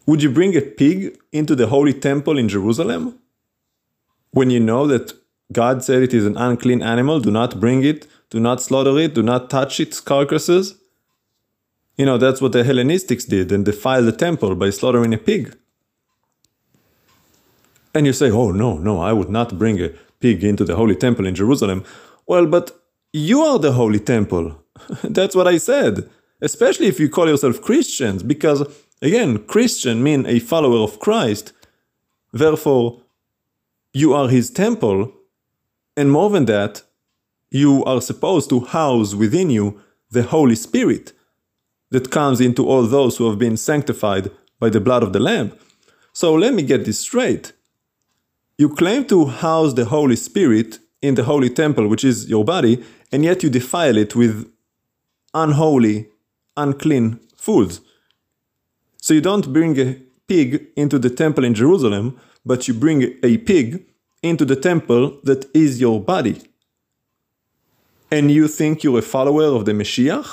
Would 0.05 0.22
you 0.22 0.29
bring 0.29 0.58
a 0.58 0.62
pig 0.62 1.17
into 1.32 1.55
the 1.55 1.67
holy 1.67 1.93
temple 1.93 2.38
in 2.38 2.50
Jerusalem? 2.50 3.17
When 4.32 4.50
you 4.50 4.60
know 4.60 4.86
that 4.88 5.13
God 5.53 5.86
said 5.86 6.03
it 6.03 6.13
is 6.13 6.25
an 6.25 6.36
unclean 6.36 6.82
animal, 6.82 7.22
do 7.22 7.32
not 7.32 7.62
bring 7.62 7.82
it, 7.82 8.08
do 8.29 8.41
not 8.41 8.62
slaughter 8.62 9.00
it, 9.00 9.13
do 9.13 9.24
not 9.24 9.50
touch 9.50 9.79
its 9.79 10.01
carcasses. 10.01 10.75
You 11.96 12.05
know, 12.05 12.17
that's 12.17 12.41
what 12.41 12.51
the 12.51 12.63
Hellenistics 12.63 13.25
did 13.25 13.53
and 13.53 13.63
defiled 13.63 14.08
the 14.08 14.12
temple 14.12 14.55
by 14.55 14.70
slaughtering 14.70 15.13
a 15.13 15.17
pig. 15.17 15.55
And 17.96 18.05
you 18.05 18.12
say, 18.12 18.29
oh, 18.32 18.51
no, 18.51 18.77
no, 18.77 19.00
I 19.00 19.13
would 19.13 19.29
not 19.29 19.58
bring 19.58 19.79
a 19.79 19.91
pig 20.23 20.43
into 20.43 20.65
the 20.65 20.75
holy 20.75 20.97
temple 21.05 21.25
in 21.29 21.35
Jerusalem. 21.41 21.79
Well, 22.31 22.47
but 22.55 22.65
you 23.11 23.37
are 23.49 23.59
the 23.59 23.73
holy 23.73 23.99
temple. 24.15 24.45
that's 25.17 25.35
what 25.35 25.47
I 25.53 25.57
said. 25.59 25.93
Especially 26.49 26.87
if 26.87 26.99
you 26.99 27.07
call 27.09 27.27
yourself 27.29 27.61
Christians, 27.61 28.23
because 28.33 28.59
Again, 29.03 29.39
Christian 29.39 30.01
mean 30.01 30.25
a 30.25 30.39
follower 30.39 30.81
of 30.81 30.99
Christ. 30.99 31.51
Therefore, 32.31 33.01
you 33.91 34.13
are 34.13 34.29
his 34.29 34.49
temple. 34.49 35.11
And 35.97 36.09
more 36.09 36.29
than 36.29 36.45
that, 36.45 36.83
you 37.51 37.83
are 37.83 37.99
supposed 37.99 38.49
to 38.49 38.61
house 38.61 39.13
within 39.13 39.49
you 39.49 39.81
the 40.09 40.23
Holy 40.23 40.55
Spirit 40.55 41.11
that 41.91 42.11
comes 42.11 42.39
into 42.39 42.65
all 42.65 42.83
those 42.83 43.17
who 43.17 43.29
have 43.29 43.37
been 43.37 43.57
sanctified 43.57 44.31
by 44.57 44.69
the 44.69 44.79
blood 44.79 45.03
of 45.03 45.11
the 45.11 45.19
Lamb. 45.19 45.51
So 46.13 46.33
let 46.33 46.53
me 46.53 46.63
get 46.63 46.85
this 46.85 46.99
straight. 46.99 47.51
You 48.57 48.69
claim 48.69 49.05
to 49.05 49.25
house 49.25 49.74
the 49.74 49.86
Holy 49.86 50.15
Spirit 50.15 50.79
in 51.01 51.15
the 51.15 51.24
holy 51.24 51.50
temple, 51.50 51.88
which 51.88 52.03
is 52.03 52.29
your 52.29 52.45
body, 52.45 52.83
and 53.12 53.24
yet 53.24 53.43
you 53.43 53.50
defile 53.50 53.98
it 53.98 54.15
with 54.15 54.50
unholy, 55.33 56.10
unclean 56.55 57.19
foods. 57.36 57.81
So 58.98 59.13
you 59.13 59.22
don't 59.22 59.51
bring 59.51 59.77
a 59.79 59.95
pig 60.27 60.67
into 60.75 61.00
the 61.00 61.10
temple 61.10 61.43
in 61.43 61.53
Jerusalem, 61.53 62.19
but 62.45 62.67
you 62.67 62.74
bring 62.74 63.15
a 63.24 63.38
pig 63.38 63.86
into 64.22 64.45
the 64.45 64.55
temple 64.55 65.19
that 65.24 65.45
is 65.53 65.81
your 65.81 66.00
body. 66.00 66.41
And 68.12 68.31
you 68.31 68.48
think 68.48 68.83
you're 68.83 69.00
a 69.00 69.01
follower 69.01 69.55
of 69.55 69.65
the 69.65 69.74
Messiah 69.74 70.24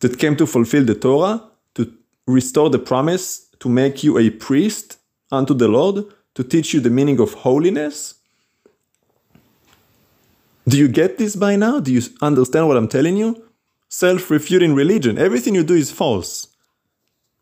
that 0.00 0.18
came 0.18 0.36
to 0.36 0.46
fulfill 0.46 0.84
the 0.84 0.94
Torah, 0.94 1.42
to 1.74 1.92
restore 2.26 2.70
the 2.70 2.78
promise, 2.78 3.46
to 3.60 3.68
make 3.68 4.02
you 4.02 4.18
a 4.18 4.30
priest 4.30 4.98
unto 5.30 5.54
the 5.54 5.68
Lord, 5.68 6.04
to 6.34 6.44
teach 6.44 6.72
you 6.74 6.80
the 6.80 6.90
meaning 6.90 7.20
of 7.20 7.34
holiness? 7.34 8.14
Do 10.66 10.78
you 10.78 10.88
get 10.88 11.18
this 11.18 11.36
by 11.36 11.56
now? 11.56 11.80
Do 11.80 11.92
you 11.92 12.02
understand 12.20 12.68
what 12.68 12.76
I'm 12.76 12.88
telling 12.88 13.16
you? 13.16 13.42
Self 13.88 14.30
refuting 14.30 14.74
religion. 14.74 15.18
Everything 15.18 15.54
you 15.54 15.64
do 15.64 15.74
is 15.74 15.90
false. 15.90 16.48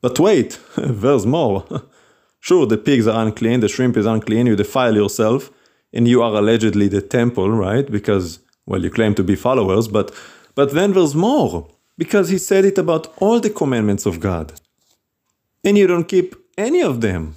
But 0.01 0.19
wait, 0.19 0.59
there's 0.77 1.27
more. 1.27 1.65
sure, 2.41 2.67
the 2.67 2.79
pigs 2.79 3.07
are 3.07 3.25
unclean, 3.25 3.61
the 3.61 3.69
shrimp 3.69 3.97
is 3.97 4.07
unclean, 4.07 4.47
you 4.47 4.57
defile 4.57 4.95
yourself, 4.95 5.51
and 5.93 6.09
you 6.09 6.23
are 6.23 6.35
allegedly 6.35 6.89
the 6.89 7.03
temple, 7.03 7.51
right? 7.51 7.91
Because, 7.91 8.41
well, 8.67 8.83
you 8.83 8.91
claim 8.91 9.15
to 9.17 9.23
be 9.23 9.37
followers, 9.37 9.89
but, 9.89 10.15
but 10.55 10.73
then 10.73 10.93
there's 10.93 11.15
more. 11.15 11.69
Because 11.99 12.31
he 12.31 12.39
said 12.39 12.65
it 12.65 12.79
about 12.79 13.13
all 13.19 13.41
the 13.41 13.51
commandments 13.51 14.07
of 14.07 14.21
God. 14.21 14.55
And 15.63 15.77
you 15.77 15.87
don't 15.87 16.09
keep 16.09 16.35
any 16.57 16.83
of 16.83 17.03
them. 17.03 17.35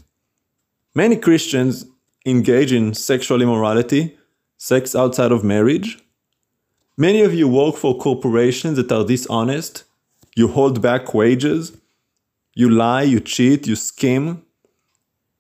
Many 0.96 1.16
Christians 1.16 1.86
engage 2.26 2.72
in 2.72 2.94
sexual 2.94 3.42
immorality, 3.42 4.16
sex 4.58 4.96
outside 4.96 5.32
of 5.32 5.44
marriage. 5.44 5.98
Many 6.98 7.22
of 7.22 7.34
you 7.34 7.48
work 7.48 7.76
for 7.78 7.98
corporations 7.98 8.78
that 8.78 8.92
are 8.92 9.04
dishonest. 9.04 9.86
You 10.36 10.50
hold 10.50 10.82
back 10.82 11.14
wages. 11.14 11.76
You 12.54 12.70
lie, 12.70 13.02
you 13.02 13.20
cheat, 13.20 13.66
you 13.66 13.76
scheme, 13.76 14.44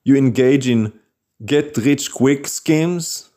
you 0.03 0.15
engage 0.15 0.67
in 0.67 0.91
get 1.45 1.77
rich 1.77 2.11
quick 2.11 2.47
schemes, 2.47 3.29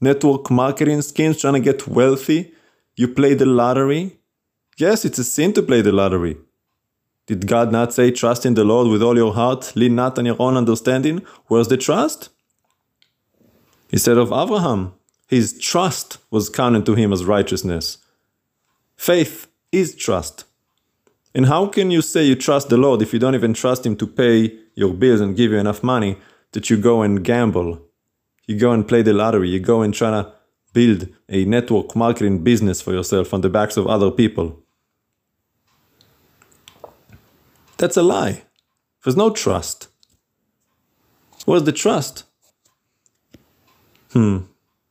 network 0.00 0.50
marketing 0.50 1.00
schemes, 1.00 1.40
trying 1.40 1.54
to 1.54 1.60
get 1.60 1.88
wealthy. 1.88 2.52
You 2.96 3.08
play 3.08 3.32
the 3.32 3.46
lottery. 3.46 4.18
Yes, 4.76 5.06
it's 5.06 5.18
a 5.18 5.24
sin 5.24 5.54
to 5.54 5.62
play 5.62 5.80
the 5.80 5.92
lottery. 5.92 6.36
Did 7.26 7.46
God 7.46 7.72
not 7.72 7.92
say, 7.92 8.10
Trust 8.10 8.44
in 8.44 8.54
the 8.54 8.64
Lord 8.64 8.88
with 8.88 9.02
all 9.02 9.16
your 9.16 9.34
heart, 9.34 9.72
lean 9.76 9.94
not 9.94 10.18
on 10.18 10.26
your 10.26 10.36
own 10.38 10.56
understanding? 10.56 11.24
Where's 11.46 11.68
the 11.68 11.76
trust? 11.76 12.30
He 13.88 13.98
said 13.98 14.18
of 14.18 14.32
Abraham, 14.32 14.94
his 15.28 15.58
trust 15.58 16.18
was 16.30 16.48
counted 16.48 16.84
to 16.86 16.94
him 16.94 17.12
as 17.12 17.24
righteousness. 17.24 17.98
Faith 18.96 19.48
is 19.70 19.94
trust. 19.94 20.44
And 21.34 21.46
how 21.46 21.66
can 21.66 21.90
you 21.90 22.02
say 22.02 22.24
you 22.24 22.34
trust 22.34 22.68
the 22.68 22.76
Lord 22.76 23.00
if 23.00 23.12
you 23.12 23.18
don't 23.18 23.34
even 23.34 23.54
trust 23.54 23.86
Him 23.86 23.96
to 23.96 24.06
pay 24.06 24.54
your 24.74 24.92
bills 24.92 25.20
and 25.20 25.36
give 25.36 25.50
you 25.50 25.58
enough 25.58 25.82
money 25.82 26.18
that 26.52 26.68
you 26.68 26.76
go 26.76 27.02
and 27.02 27.24
gamble? 27.24 27.80
You 28.46 28.58
go 28.58 28.72
and 28.72 28.86
play 28.86 29.02
the 29.02 29.14
lottery, 29.14 29.48
you 29.48 29.60
go 29.60 29.82
and 29.82 29.94
try 29.94 30.10
to 30.10 30.32
build 30.74 31.08
a 31.28 31.44
network 31.44 31.96
marketing 31.96 32.44
business 32.44 32.82
for 32.82 32.92
yourself 32.92 33.32
on 33.32 33.40
the 33.40 33.48
backs 33.48 33.76
of 33.76 33.86
other 33.86 34.10
people. 34.10 34.61
That's 37.82 37.96
a 37.96 38.02
lie. 38.02 38.42
There's 39.02 39.16
no 39.16 39.30
trust. 39.30 39.88
Where's 41.46 41.64
the 41.64 41.72
trust? 41.72 42.22
Hmm, 44.12 44.42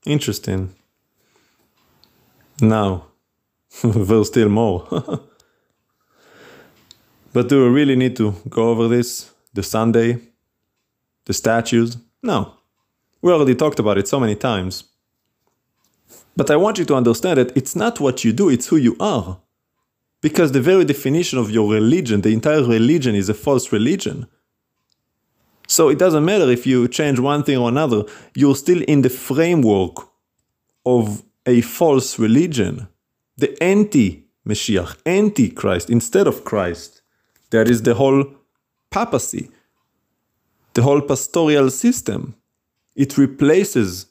interesting. 0.05 0.75
Now, 2.61 3.05
there's 3.83 4.27
still 4.27 4.49
more. 4.49 4.85
But 7.33 7.47
do 7.47 7.63
we 7.63 7.69
really 7.69 7.95
need 7.95 8.17
to 8.17 8.35
go 8.49 8.71
over 8.71 8.89
this? 8.89 9.31
The 9.53 9.63
Sunday? 9.63 10.17
The 11.27 11.33
statues? 11.33 11.95
No. 12.21 12.55
We 13.21 13.31
already 13.31 13.55
talked 13.55 13.79
about 13.79 13.99
it 13.99 14.09
so 14.09 14.19
many 14.19 14.35
times. 14.35 14.83
But 16.35 16.51
I 16.51 16.57
want 16.57 16.77
you 16.77 16.83
to 16.83 16.95
understand 16.95 17.37
that 17.37 17.55
it's 17.55 17.73
not 17.73 18.01
what 18.01 18.25
you 18.25 18.33
do, 18.33 18.49
it's 18.49 18.67
who 18.67 18.75
you 18.75 18.97
are. 18.99 19.39
Because 20.21 20.51
the 20.51 20.61
very 20.61 20.85
definition 20.85 21.39
of 21.39 21.49
your 21.49 21.71
religion, 21.71 22.21
the 22.21 22.33
entire 22.33 22.63
religion, 22.63 23.15
is 23.15 23.29
a 23.29 23.33
false 23.33 23.71
religion. 23.71 24.27
So 25.67 25.89
it 25.89 25.97
doesn't 25.97 26.25
matter 26.25 26.49
if 26.49 26.67
you 26.67 26.87
change 26.87 27.19
one 27.19 27.43
thing 27.43 27.57
or 27.57 27.69
another, 27.69 28.03
you're 28.35 28.55
still 28.55 28.83
in 28.83 29.01
the 29.01 29.09
framework 29.09 29.95
of 30.85 31.23
a 31.45 31.61
false 31.61 32.19
religion. 32.19 32.87
The 33.37 33.61
anti 33.63 34.25
Mashiach, 34.47 34.97
anti 35.05 35.49
Christ, 35.49 35.89
instead 35.89 36.27
of 36.27 36.43
Christ. 36.43 37.01
That 37.51 37.69
is 37.69 37.83
the 37.83 37.95
whole 37.95 38.25
papacy, 38.89 39.49
the 40.73 40.81
whole 40.81 41.01
pastoral 41.01 41.69
system. 41.69 42.35
It 42.95 43.17
replaces 43.17 44.07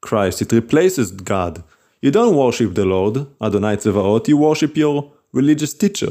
Christ, 0.00 0.42
it 0.42 0.52
replaces 0.52 1.10
God. 1.10 1.62
You 2.00 2.10
don't 2.10 2.36
worship 2.36 2.74
the 2.74 2.84
Lord, 2.84 3.26
Adonai 3.40 3.76
Tzevaot, 3.76 4.28
you 4.28 4.36
worship 4.36 4.76
your 4.76 5.12
religious 5.32 5.74
teacher, 5.74 6.10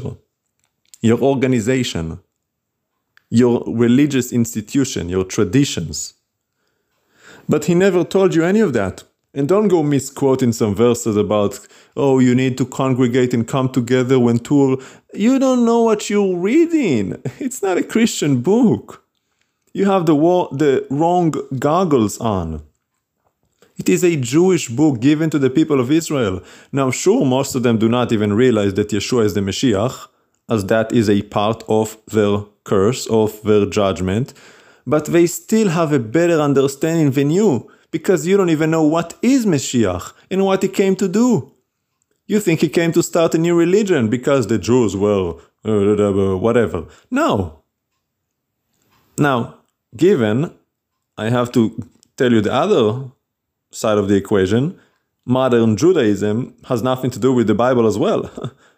your 1.00 1.20
organization, 1.20 2.20
your 3.30 3.64
religious 3.66 4.32
institution, 4.32 5.08
your 5.08 5.24
traditions. 5.24 6.14
But 7.48 7.66
he 7.66 7.74
never 7.74 8.04
told 8.04 8.34
you 8.34 8.44
any 8.44 8.60
of 8.60 8.72
that. 8.72 9.04
And 9.34 9.46
don't 9.46 9.68
go 9.68 9.82
misquoting 9.82 10.52
some 10.52 10.74
verses 10.74 11.14
about, 11.16 11.60
oh, 11.94 12.18
you 12.20 12.34
need 12.34 12.56
to 12.56 12.64
congregate 12.64 13.34
and 13.34 13.46
come 13.46 13.68
together 13.68 14.18
when 14.18 14.38
two. 14.38 14.82
You 15.12 15.38
don't 15.38 15.66
know 15.66 15.82
what 15.82 16.08
you're 16.08 16.36
reading. 16.38 17.22
It's 17.38 17.62
not 17.62 17.76
a 17.76 17.82
Christian 17.82 18.40
book. 18.40 19.04
You 19.74 19.84
have 19.84 20.06
the, 20.06 20.14
war, 20.14 20.48
the 20.52 20.86
wrong 20.88 21.34
goggles 21.58 22.18
on. 22.18 22.62
It 23.78 23.88
is 23.88 24.02
a 24.02 24.16
Jewish 24.16 24.68
book 24.68 25.00
given 25.00 25.28
to 25.30 25.38
the 25.38 25.50
people 25.50 25.80
of 25.80 25.90
Israel. 25.90 26.42
Now, 26.72 26.90
sure, 26.90 27.24
most 27.26 27.54
of 27.54 27.62
them 27.62 27.78
do 27.78 27.88
not 27.88 28.10
even 28.10 28.32
realize 28.32 28.74
that 28.74 28.88
Yeshua 28.88 29.24
is 29.24 29.34
the 29.34 29.42
Messiah, 29.42 29.90
as 30.48 30.66
that 30.66 30.92
is 30.92 31.10
a 31.10 31.22
part 31.22 31.62
of 31.68 31.98
their 32.06 32.44
curse, 32.64 33.06
of 33.06 33.42
their 33.42 33.66
judgment, 33.66 34.32
but 34.86 35.06
they 35.06 35.26
still 35.26 35.68
have 35.68 35.92
a 35.92 35.98
better 35.98 36.40
understanding 36.40 37.10
than 37.10 37.30
you 37.30 37.70
because 37.90 38.26
you 38.26 38.36
don't 38.36 38.50
even 38.50 38.70
know 38.70 38.82
what 38.82 39.14
is 39.22 39.44
Mashiach 39.46 40.12
and 40.30 40.44
what 40.44 40.62
he 40.62 40.68
came 40.68 40.96
to 40.96 41.08
do. 41.08 41.52
You 42.26 42.40
think 42.40 42.60
he 42.60 42.68
came 42.68 42.92
to 42.92 43.02
start 43.02 43.34
a 43.34 43.38
new 43.38 43.56
religion 43.56 44.08
because 44.08 44.46
the 44.46 44.58
Jews 44.58 44.96
were 44.96 45.34
uh, 45.64 45.70
uh, 45.70 45.96
uh, 45.96 46.34
uh 46.34 46.36
whatever. 46.36 46.86
No. 47.10 47.62
Now, 49.18 49.58
given 49.96 50.52
I 51.16 51.30
have 51.30 51.50
to 51.52 51.62
tell 52.16 52.32
you 52.32 52.40
the 52.40 52.52
other 52.52 53.10
side 53.70 53.98
of 53.98 54.08
the 54.08 54.16
equation, 54.16 54.78
modern 55.24 55.76
Judaism 55.76 56.54
has 56.64 56.82
nothing 56.82 57.10
to 57.10 57.18
do 57.18 57.32
with 57.32 57.46
the 57.46 57.54
Bible 57.54 57.86
as 57.86 57.98
well. 57.98 58.30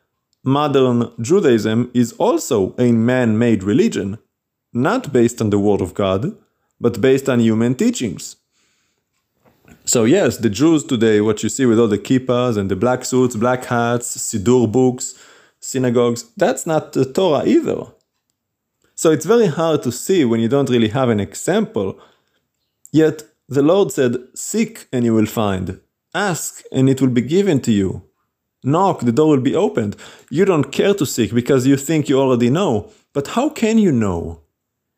modern 0.45 1.12
Judaism 1.21 1.90
is 1.95 2.12
also 2.14 2.75
a 2.78 2.92
man 2.92 3.38
made 3.38 3.62
religion, 3.62 4.18
not 4.73 5.12
based 5.12 5.40
on 5.40 5.50
the 5.50 5.59
Word 5.59 5.80
of 5.80 5.95
God, 5.95 6.37
but 6.80 7.00
based 7.00 7.28
on 7.28 7.40
human 7.40 7.75
teachings. 7.75 8.37
So, 9.85 10.04
yes, 10.04 10.37
the 10.38 10.50
Jews 10.50 10.85
today, 10.85 11.21
what 11.21 11.42
you 11.42 11.49
see 11.49 11.66
with 11.66 11.78
all 11.78 11.88
the 11.88 11.99
kippas 11.99 12.57
and 12.57 12.71
the 12.71 12.76
black 12.76 13.04
suits, 13.04 13.37
black 13.37 13.64
hats, 13.64 14.16
Siddur 14.16 14.71
books, 14.71 15.14
synagogues, 15.61 16.25
that's 16.37 16.66
not 16.66 16.92
the 16.92 17.11
Torah 17.11 17.47
either. 17.47 17.87
So, 18.95 19.11
it's 19.11 19.26
very 19.26 19.47
hard 19.47 19.83
to 19.85 19.92
see 19.92 20.25
when 20.25 20.40
you 20.40 20.49
don't 20.49 20.71
really 20.71 20.88
have 20.88 21.09
an 21.09 21.21
example. 21.21 21.99
Yet, 22.92 23.23
the 23.49 23.62
Lord 23.62 23.93
said, 23.93 24.17
Seek 24.35 24.87
and 24.93 25.05
you 25.05 25.14
will 25.14 25.26
find, 25.26 25.81
ask 26.14 26.62
and 26.71 26.88
it 26.88 27.00
will 27.00 27.09
be 27.09 27.23
given 27.23 27.61
to 27.62 27.73
you. 27.73 28.02
Knock, 28.62 29.00
the 29.00 29.12
door 29.12 29.28
will 29.28 29.40
be 29.40 29.55
opened. 29.55 29.97
You 30.31 30.45
don't 30.45 30.73
care 30.73 30.95
to 30.95 31.07
seek 31.07 31.33
because 31.33 31.67
you 31.67 31.76
think 31.76 32.09
you 32.09 32.21
already 32.21 32.50
know. 32.50 32.90
But 33.12 33.28
how 33.28 33.49
can 33.49 33.78
you 33.78 33.93
know? 33.93 34.43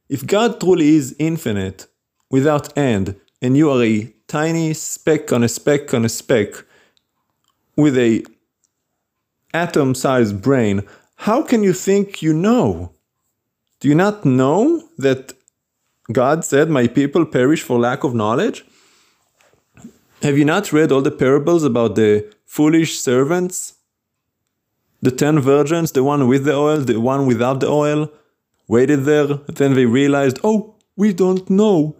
If 0.08 0.26
God 0.26 0.60
truly 0.60 0.96
is 0.96 1.14
infinite, 1.18 1.86
without 2.30 2.76
end, 2.76 3.16
and 3.42 3.56
you 3.56 3.70
are 3.70 3.82
a 3.82 4.12
tiny 4.28 4.72
speck 4.74 5.32
on 5.32 5.42
a 5.42 5.48
speck 5.48 5.92
on 5.92 6.04
a 6.04 6.08
speck 6.08 6.64
with 7.76 7.96
a 7.98 8.24
atom 9.52 9.94
sized 9.94 10.40
brain, 10.40 10.82
how 11.16 11.42
can 11.42 11.62
you 11.62 11.72
think 11.72 12.22
you 12.22 12.32
know? 12.32 12.92
Do 13.80 13.88
you 13.88 13.94
not 13.94 14.24
know 14.24 14.82
that 14.98 15.32
God 16.12 16.44
said, 16.44 16.70
My 16.70 16.86
people 16.86 17.24
perish 17.26 17.62
for 17.62 17.78
lack 17.78 18.04
of 18.04 18.14
knowledge? 18.14 18.64
Have 20.22 20.36
you 20.36 20.44
not 20.44 20.72
read 20.72 20.92
all 20.92 21.02
the 21.02 21.10
parables 21.10 21.64
about 21.64 21.94
the 21.94 22.30
foolish 22.44 22.98
servants? 22.98 23.74
The 25.02 25.10
ten 25.10 25.38
virgins, 25.40 25.92
the 25.92 26.04
one 26.04 26.28
with 26.28 26.44
the 26.44 26.54
oil, 26.54 26.80
the 26.80 27.00
one 27.00 27.26
without 27.26 27.60
the 27.60 27.68
oil, 27.68 28.10
waited 28.68 29.04
there, 29.04 29.26
then 29.48 29.74
they 29.74 29.86
realized, 29.86 30.38
oh, 30.44 30.74
we 30.96 31.12
don't 31.12 31.48
know. 31.48 31.96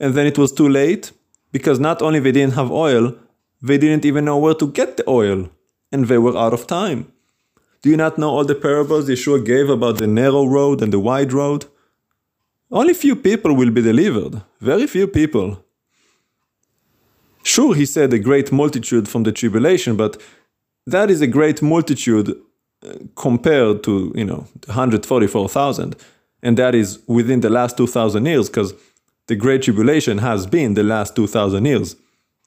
And 0.00 0.14
then 0.14 0.26
it 0.26 0.38
was 0.38 0.52
too 0.52 0.68
late, 0.68 1.12
because 1.52 1.78
not 1.78 2.00
only 2.00 2.20
they 2.20 2.32
didn't 2.32 2.54
have 2.54 2.70
oil, 2.70 3.14
they 3.60 3.78
didn't 3.78 4.04
even 4.04 4.24
know 4.24 4.38
where 4.38 4.54
to 4.54 4.66
get 4.66 4.96
the 4.96 5.08
oil, 5.08 5.50
and 5.92 6.06
they 6.06 6.18
were 6.18 6.36
out 6.36 6.54
of 6.54 6.66
time. 6.66 7.12
Do 7.82 7.90
you 7.90 7.96
not 7.98 8.16
know 8.16 8.30
all 8.30 8.44
the 8.44 8.54
parables 8.54 9.08
Yeshua 9.08 9.44
gave 9.44 9.68
about 9.68 9.98
the 9.98 10.06
narrow 10.06 10.46
road 10.46 10.80
and 10.80 10.92
the 10.92 10.98
wide 10.98 11.32
road? 11.32 11.66
Only 12.74 12.92
few 12.92 13.14
people 13.14 13.54
will 13.54 13.70
be 13.70 13.82
delivered, 13.82 14.42
very 14.60 14.88
few 14.88 15.06
people. 15.06 15.64
Sure, 17.44 17.72
he 17.72 17.86
said 17.86 18.12
a 18.12 18.18
great 18.18 18.50
multitude 18.50 19.08
from 19.08 19.22
the 19.22 19.30
tribulation, 19.30 19.96
but 19.96 20.20
that 20.84 21.08
is 21.08 21.20
a 21.20 21.28
great 21.28 21.62
multitude 21.62 22.30
uh, 22.30 22.94
compared 23.14 23.84
to, 23.84 24.12
you 24.16 24.24
know, 24.24 24.48
144,000. 24.66 25.94
And 26.42 26.58
that 26.58 26.74
is 26.74 26.98
within 27.06 27.42
the 27.42 27.48
last 27.48 27.76
2,000 27.76 28.26
years, 28.26 28.48
because 28.48 28.74
the 29.28 29.36
great 29.36 29.62
tribulation 29.62 30.18
has 30.18 30.44
been 30.44 30.74
the 30.74 30.82
last 30.82 31.14
2,000 31.14 31.64
years, 31.64 31.94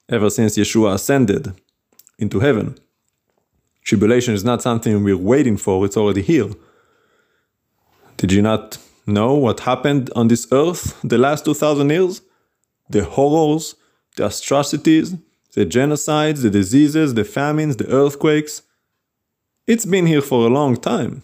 ever 0.09 0.29
since 0.29 0.57
Yeshua 0.57 0.95
ascended 0.95 1.53
into 2.19 2.41
heaven. 2.41 2.77
Tribulation 3.81 4.33
is 4.33 4.43
not 4.43 4.61
something 4.61 5.05
we're 5.05 5.15
waiting 5.15 5.55
for, 5.55 5.85
it's 5.85 5.95
already 5.95 6.21
here. 6.21 6.49
Did 8.17 8.33
you 8.33 8.41
not 8.41 8.77
know 9.07 9.33
what 9.33 9.61
happened 9.61 10.11
on 10.15 10.27
this 10.27 10.47
earth 10.51 10.99
the 11.03 11.17
last 11.17 11.45
2,000 11.45 11.89
years? 11.89 12.21
The 12.89 13.03
horrors, 13.03 13.75
the 14.15 14.27
atrocities, 14.27 15.15
the 15.53 15.65
genocides, 15.65 16.41
the 16.41 16.49
diseases, 16.49 17.13
the 17.13 17.23
famines, 17.23 17.77
the 17.77 17.87
earthquakes. 17.87 18.61
It's 19.65 19.85
been 19.85 20.05
here 20.05 20.21
for 20.21 20.45
a 20.45 20.49
long 20.49 20.77
time. 20.77 21.23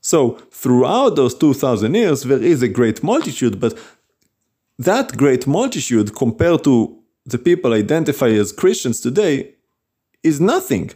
So, 0.00 0.32
throughout 0.50 1.16
those 1.16 1.34
2000 1.34 1.94
years, 1.94 2.22
there 2.24 2.42
is 2.42 2.62
a 2.62 2.68
great 2.68 3.02
multitude, 3.02 3.60
but 3.60 3.78
that 4.78 5.16
great 5.16 5.46
multitude, 5.46 6.14
compared 6.14 6.64
to 6.64 6.98
the 7.24 7.38
people 7.38 7.72
identify 7.72 8.28
as 8.30 8.52
Christians 8.52 9.00
today, 9.00 9.54
is 10.22 10.40
nothing. 10.40 10.90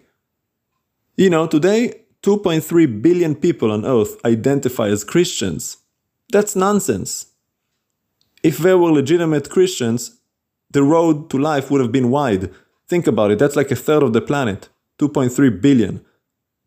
You 1.16 1.30
know, 1.30 1.46
today, 1.46 2.05
2.3 2.22 3.02
billion 3.02 3.34
people 3.34 3.70
on 3.70 3.84
earth 3.84 4.24
identify 4.24 4.88
as 4.88 5.04
Christians. 5.04 5.78
That's 6.30 6.56
nonsense. 6.56 7.26
If 8.42 8.58
they 8.58 8.74
were 8.74 8.90
legitimate 8.90 9.50
Christians, 9.50 10.20
the 10.70 10.82
road 10.82 11.30
to 11.30 11.38
life 11.38 11.70
would 11.70 11.80
have 11.80 11.92
been 11.92 12.10
wide. 12.10 12.52
Think 12.88 13.06
about 13.06 13.30
it, 13.30 13.38
that's 13.38 13.56
like 13.56 13.70
a 13.70 13.76
third 13.76 14.02
of 14.02 14.12
the 14.12 14.20
planet, 14.20 14.68
2.3 14.98 15.60
billion. 15.60 16.04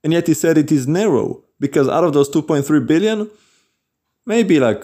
And 0.03 0.13
yet 0.13 0.27
he 0.27 0.33
said 0.33 0.57
it 0.57 0.71
is 0.71 0.87
narrow, 0.87 1.43
because 1.59 1.87
out 1.87 2.03
of 2.03 2.13
those 2.13 2.29
2.3 2.29 2.85
billion, 2.87 3.29
maybe 4.25 4.59
like 4.59 4.83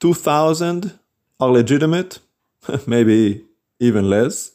2,000 0.00 0.98
are 1.40 1.50
legitimate, 1.50 2.18
maybe 2.86 3.44
even 3.80 4.08
less. 4.10 4.52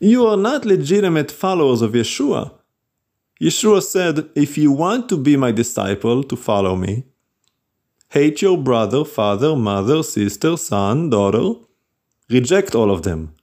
You 0.00 0.26
are 0.26 0.36
not 0.36 0.64
legitimate 0.64 1.30
followers 1.30 1.82
of 1.82 1.92
Yeshua. 1.92 2.52
Yeshua 3.40 3.82
said, 3.82 4.28
If 4.34 4.58
you 4.58 4.72
want 4.72 5.08
to 5.08 5.16
be 5.16 5.36
my 5.36 5.52
disciple, 5.52 6.24
to 6.24 6.36
follow 6.36 6.74
me, 6.76 7.04
hate 8.08 8.42
your 8.42 8.58
brother, 8.58 9.04
father, 9.04 9.54
mother, 9.54 10.02
sister, 10.02 10.56
son, 10.56 11.10
daughter, 11.10 11.54
Reject 12.30 12.74
all 12.74 12.90
of 12.90 13.02
them. 13.02 13.34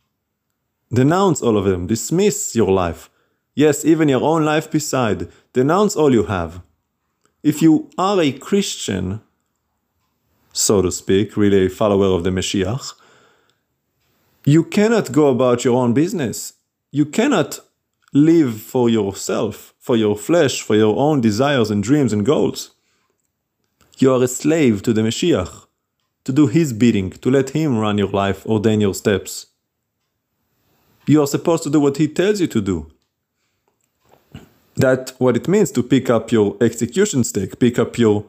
Denounce 0.93 1.41
all 1.41 1.57
of 1.57 1.65
them. 1.65 1.87
Dismiss 1.87 2.55
your 2.55 2.71
life. 2.71 3.09
Yes, 3.55 3.83
even 3.83 4.09
your 4.09 4.21
own 4.21 4.45
life 4.45 4.69
beside. 4.69 5.27
Denounce 5.53 5.95
all 5.95 6.13
you 6.13 6.25
have. 6.25 6.61
If 7.41 7.61
you 7.61 7.89
are 7.97 8.21
a 8.21 8.31
Christian, 8.31 9.21
so 10.53 10.81
to 10.81 10.91
speak, 10.91 11.35
really 11.35 11.65
a 11.65 11.69
follower 11.69 12.15
of 12.15 12.23
the 12.23 12.29
Mashiach, 12.29 12.93
you 14.45 14.63
cannot 14.63 15.11
go 15.11 15.29
about 15.29 15.65
your 15.65 15.81
own 15.81 15.93
business. 15.93 16.53
You 16.91 17.05
cannot 17.05 17.59
live 18.13 18.61
for 18.61 18.87
yourself, 18.87 19.73
for 19.85 19.95
your 19.95 20.17
flesh, 20.17 20.63
for 20.63 20.75
your 20.75 20.97
own 20.97 21.21
desires 21.21 21.69
and 21.69 21.83
dreams 21.83 22.11
and 22.11 22.25
goals. 22.25 22.71
You 23.99 24.13
are 24.13 24.23
a 24.23 24.27
slave 24.27 24.81
to 24.81 24.93
the 24.93 25.01
Mashiach 25.01 25.67
to 26.23 26.31
do 26.33 26.47
His 26.47 26.73
bidding, 26.73 27.11
to 27.11 27.29
let 27.29 27.51
Him 27.51 27.77
run 27.77 27.99
your 27.99 28.09
life, 28.09 28.47
ordain 28.47 28.81
your 28.81 28.95
steps. 28.95 29.45
You 31.05 31.21
are 31.21 31.27
supposed 31.27 31.61
to 31.65 31.69
do 31.69 31.79
what 31.79 31.97
He 31.97 32.07
tells 32.07 32.41
you 32.41 32.47
to 32.47 32.61
do. 32.61 32.91
That 34.75 35.13
what 35.19 35.37
it 35.37 35.47
means 35.47 35.69
to 35.73 35.83
pick 35.83 36.09
up 36.09 36.31
your 36.31 36.57
execution 36.61 37.23
stick, 37.23 37.59
pick 37.59 37.77
up 37.77 37.99
your, 37.99 38.25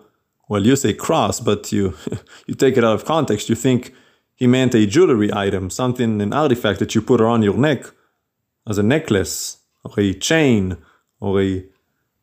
well, 0.51 0.66
you 0.66 0.77
say 0.77 0.92
cross, 0.92 1.40
but 1.40 1.73
you 1.73 1.95
you 2.47 2.55
take 2.55 2.77
it 2.77 2.85
out 2.85 2.97
of 2.97 3.07
context. 3.07 3.49
You 3.49 3.55
think 3.55 3.95
he 4.35 4.47
meant 4.47 4.75
a 4.75 4.85
jewelry 4.85 5.33
item, 5.33 5.71
something, 5.71 6.21
an 6.21 6.35
artifact 6.35 6.81
that 6.81 6.95
you 6.95 7.01
put 7.01 7.23
around 7.23 7.45
your 7.45 7.57
neck 7.57 7.87
as 8.69 8.77
a 8.77 8.83
necklace 8.83 9.57
or 9.85 9.99
a 9.99 10.12
chain 10.12 10.77
or 11.20 11.40
a 11.40 11.64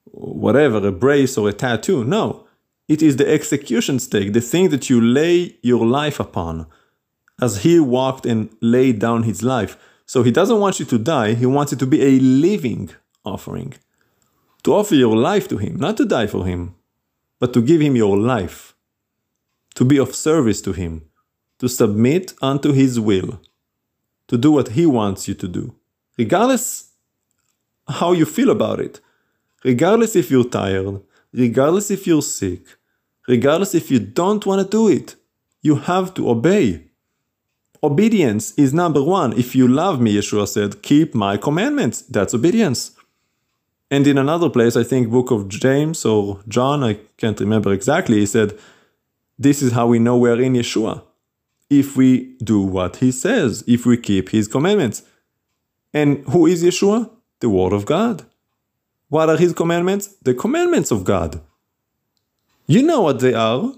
whatever, 0.05 0.85
a 0.87 0.91
brace 0.91 1.37
or 1.37 1.49
a 1.49 1.53
tattoo. 1.53 2.03
No, 2.03 2.47
it 2.87 3.01
is 3.01 3.17
the 3.17 3.27
execution 3.27 3.99
stake, 3.99 4.33
the 4.33 4.41
thing 4.41 4.69
that 4.69 4.89
you 4.89 5.01
lay 5.01 5.57
your 5.61 5.85
life 5.85 6.19
upon, 6.19 6.67
as 7.41 7.63
he 7.63 7.79
walked 7.79 8.25
and 8.25 8.55
laid 8.61 8.99
down 8.99 9.23
his 9.23 9.41
life. 9.41 9.77
So 10.05 10.21
he 10.23 10.31
doesn't 10.31 10.59
want 10.59 10.79
you 10.79 10.85
to 10.85 10.97
die, 10.97 11.33
he 11.33 11.45
wants 11.45 11.73
it 11.73 11.79
to 11.79 11.87
be 11.87 12.01
a 12.01 12.19
living 12.19 12.89
offering. 13.25 13.73
To 14.63 14.73
offer 14.73 14.95
your 14.95 15.15
life 15.15 15.47
to 15.49 15.57
him, 15.57 15.77
not 15.77 15.97
to 15.97 16.05
die 16.05 16.27
for 16.27 16.45
him, 16.45 16.75
but 17.39 17.53
to 17.53 17.61
give 17.61 17.81
him 17.81 17.95
your 17.95 18.17
life. 18.17 18.75
To 19.75 19.83
be 19.83 19.97
of 19.97 20.13
service 20.13 20.61
to 20.61 20.71
him, 20.71 21.09
to 21.59 21.67
submit 21.67 22.33
unto 22.41 22.71
his 22.71 22.99
will, 22.99 23.41
to 24.27 24.37
do 24.37 24.51
what 24.51 24.69
he 24.69 24.85
wants 24.85 25.27
you 25.27 25.33
to 25.33 25.47
do, 25.47 25.75
regardless 26.17 26.92
how 27.87 28.11
you 28.11 28.25
feel 28.25 28.49
about 28.49 28.79
it, 28.79 28.99
regardless 29.63 30.15
if 30.15 30.31
you're 30.31 30.47
tired, 30.47 31.01
regardless 31.33 31.91
if 31.91 32.07
you're 32.07 32.21
sick, 32.21 32.61
regardless 33.27 33.75
if 33.75 33.91
you 33.91 33.99
don't 33.99 34.45
want 34.45 34.61
to 34.61 34.67
do 34.67 34.87
it. 34.87 35.15
You 35.61 35.75
have 35.75 36.13
to 36.15 36.29
obey. 36.29 36.85
Obedience 37.81 38.53
is 38.57 38.73
number 38.73 39.01
one. 39.03 39.33
If 39.33 39.55
you 39.55 39.67
love 39.67 39.99
me, 39.99 40.15
Yeshua 40.15 40.47
said, 40.47 40.81
keep 40.81 41.13
my 41.13 41.37
commandments. 41.37 42.01
That's 42.01 42.33
obedience. 42.33 42.91
And 43.91 44.07
in 44.07 44.17
another 44.17 44.49
place, 44.49 44.75
I 44.75 44.83
think 44.83 45.09
book 45.09 45.31
of 45.31 45.47
James 45.49 46.03
or 46.05 46.39
John, 46.47 46.83
I 46.83 46.99
can't 47.17 47.39
remember 47.39 47.71
exactly, 47.71 48.19
he 48.19 48.25
said, 48.25 48.57
this 49.37 49.61
is 49.61 49.73
how 49.73 49.87
we 49.87 49.99
know 49.99 50.17
we're 50.17 50.41
in 50.41 50.53
Yeshua. 50.53 51.03
If 51.69 51.97
we 51.97 52.35
do 52.43 52.61
what 52.61 52.97
he 52.97 53.11
says, 53.11 53.63
if 53.67 53.85
we 53.85 53.97
keep 53.97 54.29
his 54.29 54.47
commandments. 54.47 55.03
And 55.93 56.23
who 56.29 56.45
is 56.45 56.63
Yeshua? 56.63 57.09
The 57.43 57.49
Word 57.49 57.73
of 57.73 57.85
God. 57.85 58.25
What 59.09 59.27
are 59.27 59.35
His 59.35 59.51
commandments? 59.51 60.07
The 60.21 60.33
commandments 60.33 60.91
of 60.91 61.03
God. 61.03 61.41
You 62.67 62.81
know 62.81 63.01
what 63.01 63.19
they 63.19 63.33
are. 63.33 63.73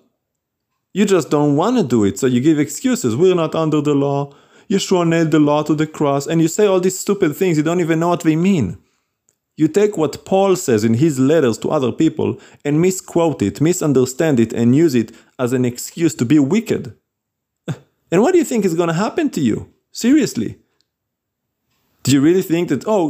You 0.94 1.04
just 1.06 1.32
don't 1.32 1.56
want 1.56 1.78
to 1.78 1.84
do 1.84 2.04
it, 2.04 2.20
so 2.20 2.28
you 2.28 2.42
give 2.42 2.60
excuses. 2.60 3.16
We're 3.16 3.34
not 3.34 3.56
under 3.56 3.82
the 3.82 3.96
law. 3.96 4.36
Yeshua 4.70 5.08
nailed 5.08 5.32
the 5.32 5.40
law 5.40 5.64
to 5.64 5.74
the 5.74 5.88
cross, 5.88 6.28
and 6.28 6.44
you 6.44 6.48
say 6.48 6.68
all 6.68 6.80
these 6.80 7.00
stupid 7.00 7.36
things, 7.36 7.58
you 7.58 7.64
don't 7.64 7.80
even 7.80 8.00
know 8.00 8.10
what 8.10 8.22
they 8.22 8.36
mean. 8.36 8.78
You 9.58 9.68
take 9.68 9.98
what 9.98 10.26
Paul 10.26 10.56
says 10.56 10.84
in 10.84 10.94
his 10.94 11.18
letters 11.18 11.58
to 11.60 11.72
other 11.72 11.92
people 11.92 12.40
and 12.64 12.80
misquote 12.80 13.42
it, 13.42 13.62
misunderstand 13.62 14.40
it, 14.40 14.54
and 14.54 14.76
use 14.76 14.94
it 14.94 15.12
as 15.40 15.54
an 15.54 15.66
excuse 15.66 16.14
to 16.16 16.26
be 16.26 16.38
wicked. 16.38 16.96
And 18.12 18.22
what 18.22 18.34
do 18.34 18.38
you 18.38 18.46
think 18.46 18.64
is 18.64 18.76
going 18.76 18.90
to 18.90 18.94
happen 19.06 19.32
to 19.32 19.42
you? 19.42 19.74
Seriously. 19.92 20.60
Do 22.06 22.12
you 22.12 22.22
really 22.22 22.44
think 22.44 22.70
that, 22.70 22.84
oh, 22.86 23.10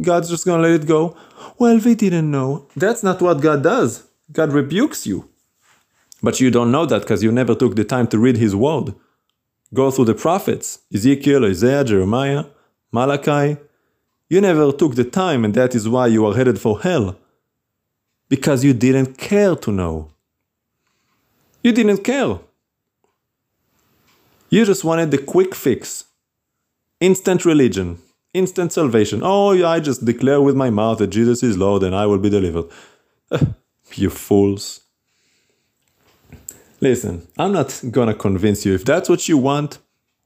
God's 0.00 0.28
just 0.28 0.44
going 0.44 0.60
to 0.60 0.68
let 0.68 0.80
it 0.82 0.88
go? 0.88 1.16
Well, 1.58 1.78
they 1.78 1.94
didn't 1.94 2.28
know. 2.28 2.66
That's 2.74 3.04
not 3.04 3.22
what 3.22 3.40
God 3.40 3.62
does. 3.62 4.02
God 4.32 4.52
rebukes 4.52 5.06
you. 5.06 5.28
But 6.20 6.40
you 6.40 6.50
don't 6.50 6.72
know 6.72 6.84
that 6.86 7.02
because 7.02 7.22
you 7.22 7.30
never 7.30 7.54
took 7.54 7.76
the 7.76 7.84
time 7.84 8.08
to 8.08 8.18
read 8.18 8.36
His 8.38 8.56
word. 8.56 8.96
Go 9.72 9.92
through 9.92 10.06
the 10.06 10.14
prophets 10.14 10.80
Ezekiel, 10.92 11.44
Isaiah, 11.44 11.84
Jeremiah, 11.84 12.46
Malachi. 12.90 13.58
You 14.28 14.40
never 14.40 14.72
took 14.72 14.96
the 14.96 15.04
time, 15.04 15.44
and 15.44 15.54
that 15.54 15.76
is 15.76 15.88
why 15.88 16.08
you 16.08 16.26
are 16.26 16.34
headed 16.34 16.58
for 16.58 16.80
hell. 16.80 17.16
Because 18.28 18.64
you 18.64 18.72
didn't 18.72 19.18
care 19.18 19.54
to 19.54 19.70
know. 19.70 20.10
You 21.62 21.70
didn't 21.70 22.02
care. 22.02 22.40
You 24.50 24.64
just 24.64 24.82
wanted 24.82 25.12
the 25.12 25.18
quick 25.18 25.54
fix. 25.54 26.06
Instant 27.00 27.44
religion, 27.44 27.98
instant 28.34 28.72
salvation. 28.72 29.20
Oh, 29.22 29.52
yeah, 29.52 29.68
I 29.68 29.80
just 29.80 30.04
declare 30.04 30.40
with 30.40 30.56
my 30.56 30.70
mouth 30.70 30.98
that 30.98 31.08
Jesus 31.08 31.42
is 31.42 31.58
Lord 31.58 31.82
and 31.82 31.94
I 31.94 32.06
will 32.06 32.18
be 32.18 32.30
delivered. 32.30 32.66
you 33.94 34.10
fools. 34.10 34.80
Listen, 36.80 37.26
I'm 37.38 37.52
not 37.52 37.80
gonna 37.90 38.14
convince 38.14 38.66
you. 38.66 38.74
If 38.74 38.84
that's 38.84 39.08
what 39.08 39.28
you 39.28 39.38
want, 39.38 39.78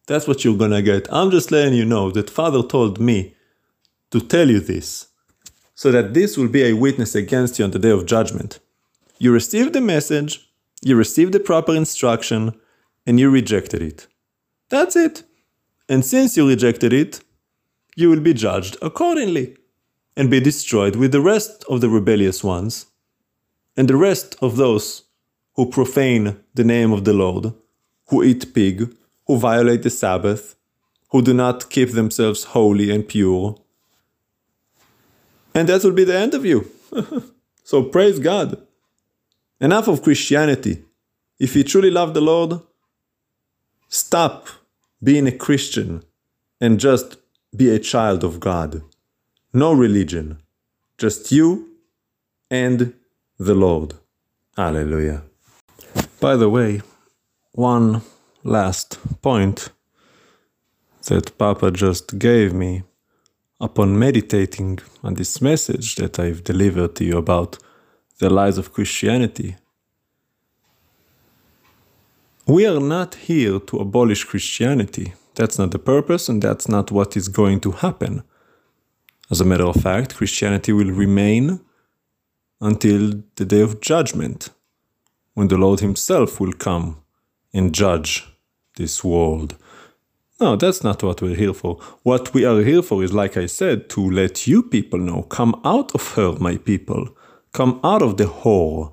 that's 0.06 0.26
what 0.26 0.44
you're 0.44 0.56
gonna 0.56 0.82
get. 0.82 1.06
I'm 1.12 1.30
just 1.30 1.50
letting 1.50 1.74
you 1.74 1.84
know 1.84 2.10
that 2.12 2.30
Father 2.30 2.62
told 2.62 2.98
me 2.98 3.34
to 4.10 4.20
tell 4.20 4.48
you 4.48 4.60
this 4.60 5.08
so 5.74 5.92
that 5.92 6.14
this 6.14 6.38
will 6.38 6.48
be 6.48 6.64
a 6.64 6.72
witness 6.72 7.14
against 7.14 7.58
you 7.58 7.64
on 7.64 7.72
the 7.72 7.78
day 7.78 7.90
of 7.90 8.06
judgment. 8.06 8.58
You 9.18 9.32
received 9.32 9.74
the 9.74 9.80
message, 9.80 10.50
you 10.82 10.96
received 10.96 11.32
the 11.32 11.40
proper 11.40 11.74
instruction, 11.74 12.58
and 13.06 13.20
you 13.20 13.30
rejected 13.30 13.82
it. 13.82 14.06
That's 14.70 14.96
it. 14.96 15.22
And 15.88 16.04
since 16.04 16.36
you 16.36 16.48
rejected 16.48 16.92
it, 16.92 17.20
you 17.96 18.10
will 18.10 18.20
be 18.20 18.34
judged 18.34 18.76
accordingly 18.80 19.56
and 20.16 20.30
be 20.30 20.38
destroyed 20.38 20.94
with 20.94 21.10
the 21.10 21.20
rest 21.20 21.64
of 21.68 21.80
the 21.80 21.88
rebellious 21.88 22.44
ones 22.44 22.86
and 23.76 23.88
the 23.88 23.96
rest 23.96 24.36
of 24.40 24.56
those 24.56 25.02
who 25.54 25.66
profane 25.66 26.38
the 26.54 26.64
name 26.64 26.92
of 26.92 27.04
the 27.04 27.12
Lord, 27.12 27.52
who 28.08 28.22
eat 28.22 28.54
pig, 28.54 28.94
who 29.26 29.38
violate 29.38 29.82
the 29.82 29.90
Sabbath, 29.90 30.54
who 31.10 31.22
do 31.22 31.32
not 31.32 31.70
keep 31.70 31.90
themselves 31.92 32.44
holy 32.44 32.90
and 32.94 33.08
pure. 33.08 33.56
And 35.54 35.68
that 35.68 35.82
will 35.82 35.92
be 35.92 36.04
the 36.04 36.18
end 36.18 36.34
of 36.34 36.44
you. 36.44 36.70
so 37.64 37.82
praise 37.82 38.18
God. 38.18 38.60
Enough 39.60 39.88
of 39.88 40.02
Christianity. 40.02 40.84
If 41.38 41.56
you 41.56 41.64
truly 41.64 41.90
love 41.90 42.12
the 42.12 42.20
Lord, 42.20 42.60
stop 43.88 44.48
being 45.02 45.26
a 45.26 45.32
Christian 45.32 46.02
and 46.60 46.78
just 46.78 47.16
be 47.56 47.70
a 47.70 47.78
child 47.78 48.24
of 48.24 48.40
God. 48.40 48.82
No 49.52 49.72
religion, 49.72 50.42
just 50.98 51.32
you 51.32 51.68
and 52.50 52.94
the 53.38 53.54
Lord. 53.54 53.94
Hallelujah. 54.56 55.22
By 56.20 56.36
the 56.36 56.48
way, 56.48 56.82
one 57.52 58.02
last 58.42 58.98
point 59.22 59.70
that 61.06 61.36
Papa 61.38 61.70
just 61.70 62.18
gave 62.18 62.52
me 62.52 62.82
upon 63.60 63.98
meditating 63.98 64.78
on 65.02 65.14
this 65.14 65.40
message 65.40 65.96
that 65.96 66.18
I've 66.18 66.44
delivered 66.44 66.94
to 66.96 67.04
you 67.04 67.16
about 67.16 67.58
the 68.18 68.28
lies 68.30 68.58
of 68.58 68.72
Christianity. 68.72 69.56
We 72.46 72.66
are 72.66 72.80
not 72.80 73.14
here 73.14 73.58
to 73.58 73.78
abolish 73.78 74.24
Christianity. 74.24 75.14
That's 75.36 75.58
not 75.58 75.70
the 75.70 75.78
purpose, 75.78 76.28
and 76.28 76.42
that's 76.42 76.68
not 76.68 76.90
what 76.90 77.16
is 77.16 77.28
going 77.28 77.60
to 77.60 77.72
happen. 77.72 78.22
As 79.30 79.40
a 79.40 79.44
matter 79.44 79.66
of 79.66 79.76
fact, 79.76 80.16
Christianity 80.16 80.72
will 80.72 80.90
remain 80.90 81.60
until 82.60 83.22
the 83.36 83.44
day 83.44 83.60
of 83.60 83.80
judgment, 83.80 84.48
when 85.34 85.48
the 85.48 85.58
Lord 85.58 85.80
Himself 85.80 86.40
will 86.40 86.54
come 86.54 87.02
and 87.52 87.74
judge 87.74 88.26
this 88.76 89.04
world. 89.04 89.56
No, 90.40 90.56
that's 90.56 90.82
not 90.82 91.02
what 91.02 91.20
we're 91.20 91.36
here 91.36 91.54
for. 91.54 91.76
What 92.02 92.32
we 92.32 92.44
are 92.44 92.62
here 92.62 92.82
for 92.82 93.04
is, 93.04 93.12
like 93.12 93.36
I 93.36 93.46
said, 93.46 93.90
to 93.90 94.00
let 94.10 94.46
you 94.46 94.62
people 94.62 94.98
know 94.98 95.22
come 95.22 95.60
out 95.64 95.94
of 95.94 96.14
her, 96.14 96.32
my 96.38 96.56
people. 96.56 97.08
Come 97.52 97.80
out 97.84 98.02
of 98.02 98.16
the 98.16 98.24
whore. 98.24 98.92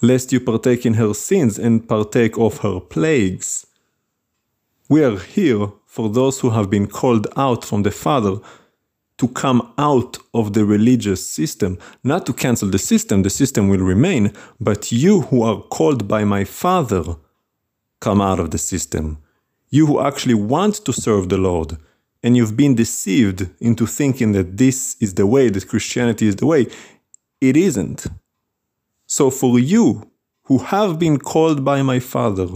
Lest 0.00 0.32
you 0.32 0.40
partake 0.40 0.84
in 0.84 0.94
her 0.94 1.14
sins 1.14 1.58
and 1.58 1.88
partake 1.88 2.38
of 2.38 2.58
her 2.58 2.80
plagues. 2.80 3.66
We 4.88 5.02
are 5.02 5.18
here 5.18 5.72
for 5.84 6.08
those 6.08 6.40
who 6.40 6.50
have 6.50 6.70
been 6.70 6.86
called 6.86 7.26
out 7.36 7.64
from 7.64 7.82
the 7.82 7.90
Father 7.90 8.36
to 9.18 9.28
come 9.28 9.72
out 9.78 10.18
of 10.32 10.52
the 10.52 10.64
religious 10.64 11.26
system, 11.26 11.78
not 12.04 12.24
to 12.26 12.32
cancel 12.32 12.68
the 12.68 12.78
system, 12.78 13.22
the 13.22 13.30
system 13.30 13.68
will 13.68 13.80
remain, 13.80 14.32
but 14.60 14.92
you 14.92 15.22
who 15.22 15.42
are 15.42 15.60
called 15.62 16.06
by 16.06 16.22
my 16.22 16.44
Father, 16.44 17.16
come 18.00 18.20
out 18.20 18.38
of 18.38 18.50
the 18.50 18.58
system. 18.58 19.18
You 19.70 19.86
who 19.86 20.00
actually 20.00 20.34
want 20.34 20.84
to 20.84 20.92
serve 20.92 21.30
the 21.30 21.38
Lord, 21.38 21.78
and 22.22 22.36
you've 22.36 22.56
been 22.56 22.74
deceived 22.76 23.48
into 23.58 23.86
thinking 23.86 24.32
that 24.32 24.56
this 24.56 24.96
is 25.00 25.14
the 25.14 25.26
way, 25.26 25.48
that 25.48 25.68
Christianity 25.68 26.28
is 26.28 26.36
the 26.36 26.46
way, 26.46 26.66
it 27.40 27.56
isn't. 27.56 28.06
So 29.06 29.30
for 29.30 29.58
you 29.58 30.10
who 30.44 30.58
have 30.58 30.98
been 30.98 31.18
called 31.18 31.64
by 31.64 31.82
my 31.82 31.98
Father, 31.98 32.48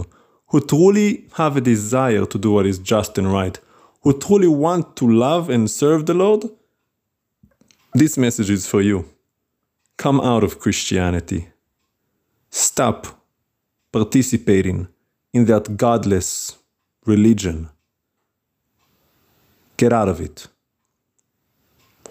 who 0.51 0.59
truly 0.59 1.25
have 1.33 1.55
a 1.55 1.61
desire 1.61 2.25
to 2.25 2.37
do 2.37 2.51
what 2.51 2.65
is 2.65 2.77
just 2.77 3.17
and 3.17 3.31
right, 3.31 3.57
who 4.03 4.17
truly 4.17 4.47
want 4.47 4.95
to 4.97 5.09
love 5.09 5.49
and 5.49 5.71
serve 5.71 6.05
the 6.05 6.13
Lord, 6.13 6.43
this 7.93 8.17
message 8.17 8.49
is 8.49 8.67
for 8.67 8.81
you. 8.81 9.05
Come 9.97 10.19
out 10.19 10.43
of 10.43 10.59
Christianity. 10.59 11.47
Stop 12.49 13.07
participating 13.93 14.89
in 15.33 15.45
that 15.45 15.77
godless 15.77 16.57
religion. 17.05 17.69
Get 19.77 19.93
out 19.93 20.09
of 20.09 20.19
it. 20.19 20.47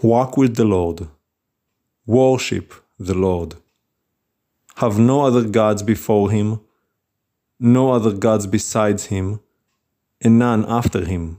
Walk 0.00 0.38
with 0.38 0.56
the 0.56 0.64
Lord. 0.64 1.08
Worship 2.06 2.72
the 2.98 3.14
Lord. 3.14 3.56
Have 4.76 4.98
no 4.98 5.26
other 5.26 5.44
gods 5.44 5.82
before 5.82 6.30
Him, 6.30 6.60
no 7.60 7.92
other 7.92 8.12
gods 8.12 8.46
besides 8.46 9.06
Him, 9.06 9.40
and 10.20 10.38
none 10.38 10.64
after 10.66 11.04
Him 11.04 11.38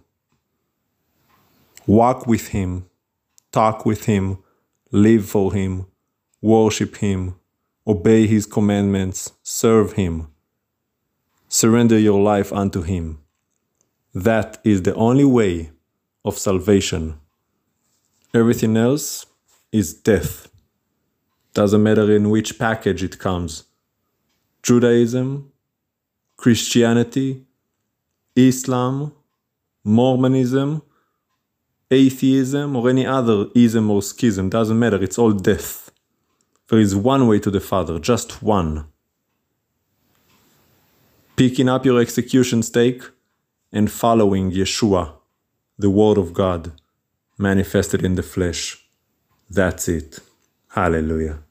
walk 1.88 2.28
with 2.28 2.50
Him, 2.50 2.86
talk 3.52 3.86
with 3.86 4.06
Him, 4.06 4.38
live 4.92 5.26
for 5.26 5.54
Him, 5.54 5.88
worship 6.42 6.98
Him, 6.98 7.36
obey 7.86 8.28
His 8.28 8.46
commandments, 8.46 9.34
serve 9.44 9.94
Him. 9.94 10.28
Surrender 11.50 12.00
your 12.00 12.22
life 12.22 12.54
unto 12.54 12.82
Him. 12.82 13.20
That 14.14 14.60
is 14.64 14.84
the 14.84 14.96
only 14.96 15.26
way 15.26 15.72
of 16.24 16.38
salvation. 16.38 17.20
Everything 18.34 18.78
else 18.78 19.26
is 19.72 19.94
death. 19.94 20.48
Doesn't 21.54 21.84
matter 21.84 22.10
in 22.16 22.30
which 22.30 22.58
package 22.58 23.04
it 23.04 23.20
comes 23.20 23.66
Judaism, 24.64 25.51
Christianity, 26.42 27.46
Islam, 28.36 29.14
Mormonism, 29.84 30.82
atheism 31.92 32.76
or 32.76 32.90
any 32.90 33.06
other 33.06 33.46
ism 33.54 33.92
or 33.92 34.02
schism, 34.02 34.50
doesn't 34.50 34.80
matter, 34.80 35.04
it's 35.04 35.20
all 35.20 35.34
death. 35.34 35.92
There 36.68 36.80
is 36.80 36.96
one 36.96 37.28
way 37.28 37.38
to 37.38 37.52
the 37.52 37.60
Father, 37.60 38.00
just 38.00 38.42
one. 38.42 38.88
Picking 41.36 41.70
up 41.70 41.86
your 41.86 42.02
execution 42.02 42.64
stake 42.64 43.04
and 43.72 43.92
following 43.92 44.52
Yeshua, 44.52 45.14
the 45.78 45.92
Word 45.92 46.18
of 46.18 46.34
God, 46.34 46.72
manifested 47.38 48.04
in 48.04 48.16
the 48.16 48.24
flesh. 48.24 48.84
That's 49.48 49.88
it. 49.88 50.18
Hallelujah. 50.70 51.44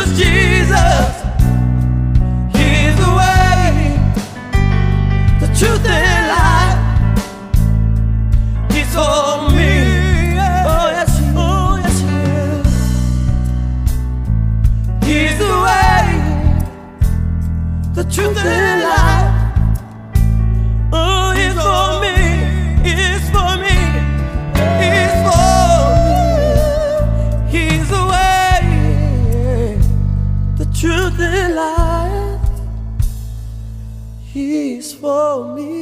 I 0.00 0.04
choose 0.14 0.57
me. 35.44 35.77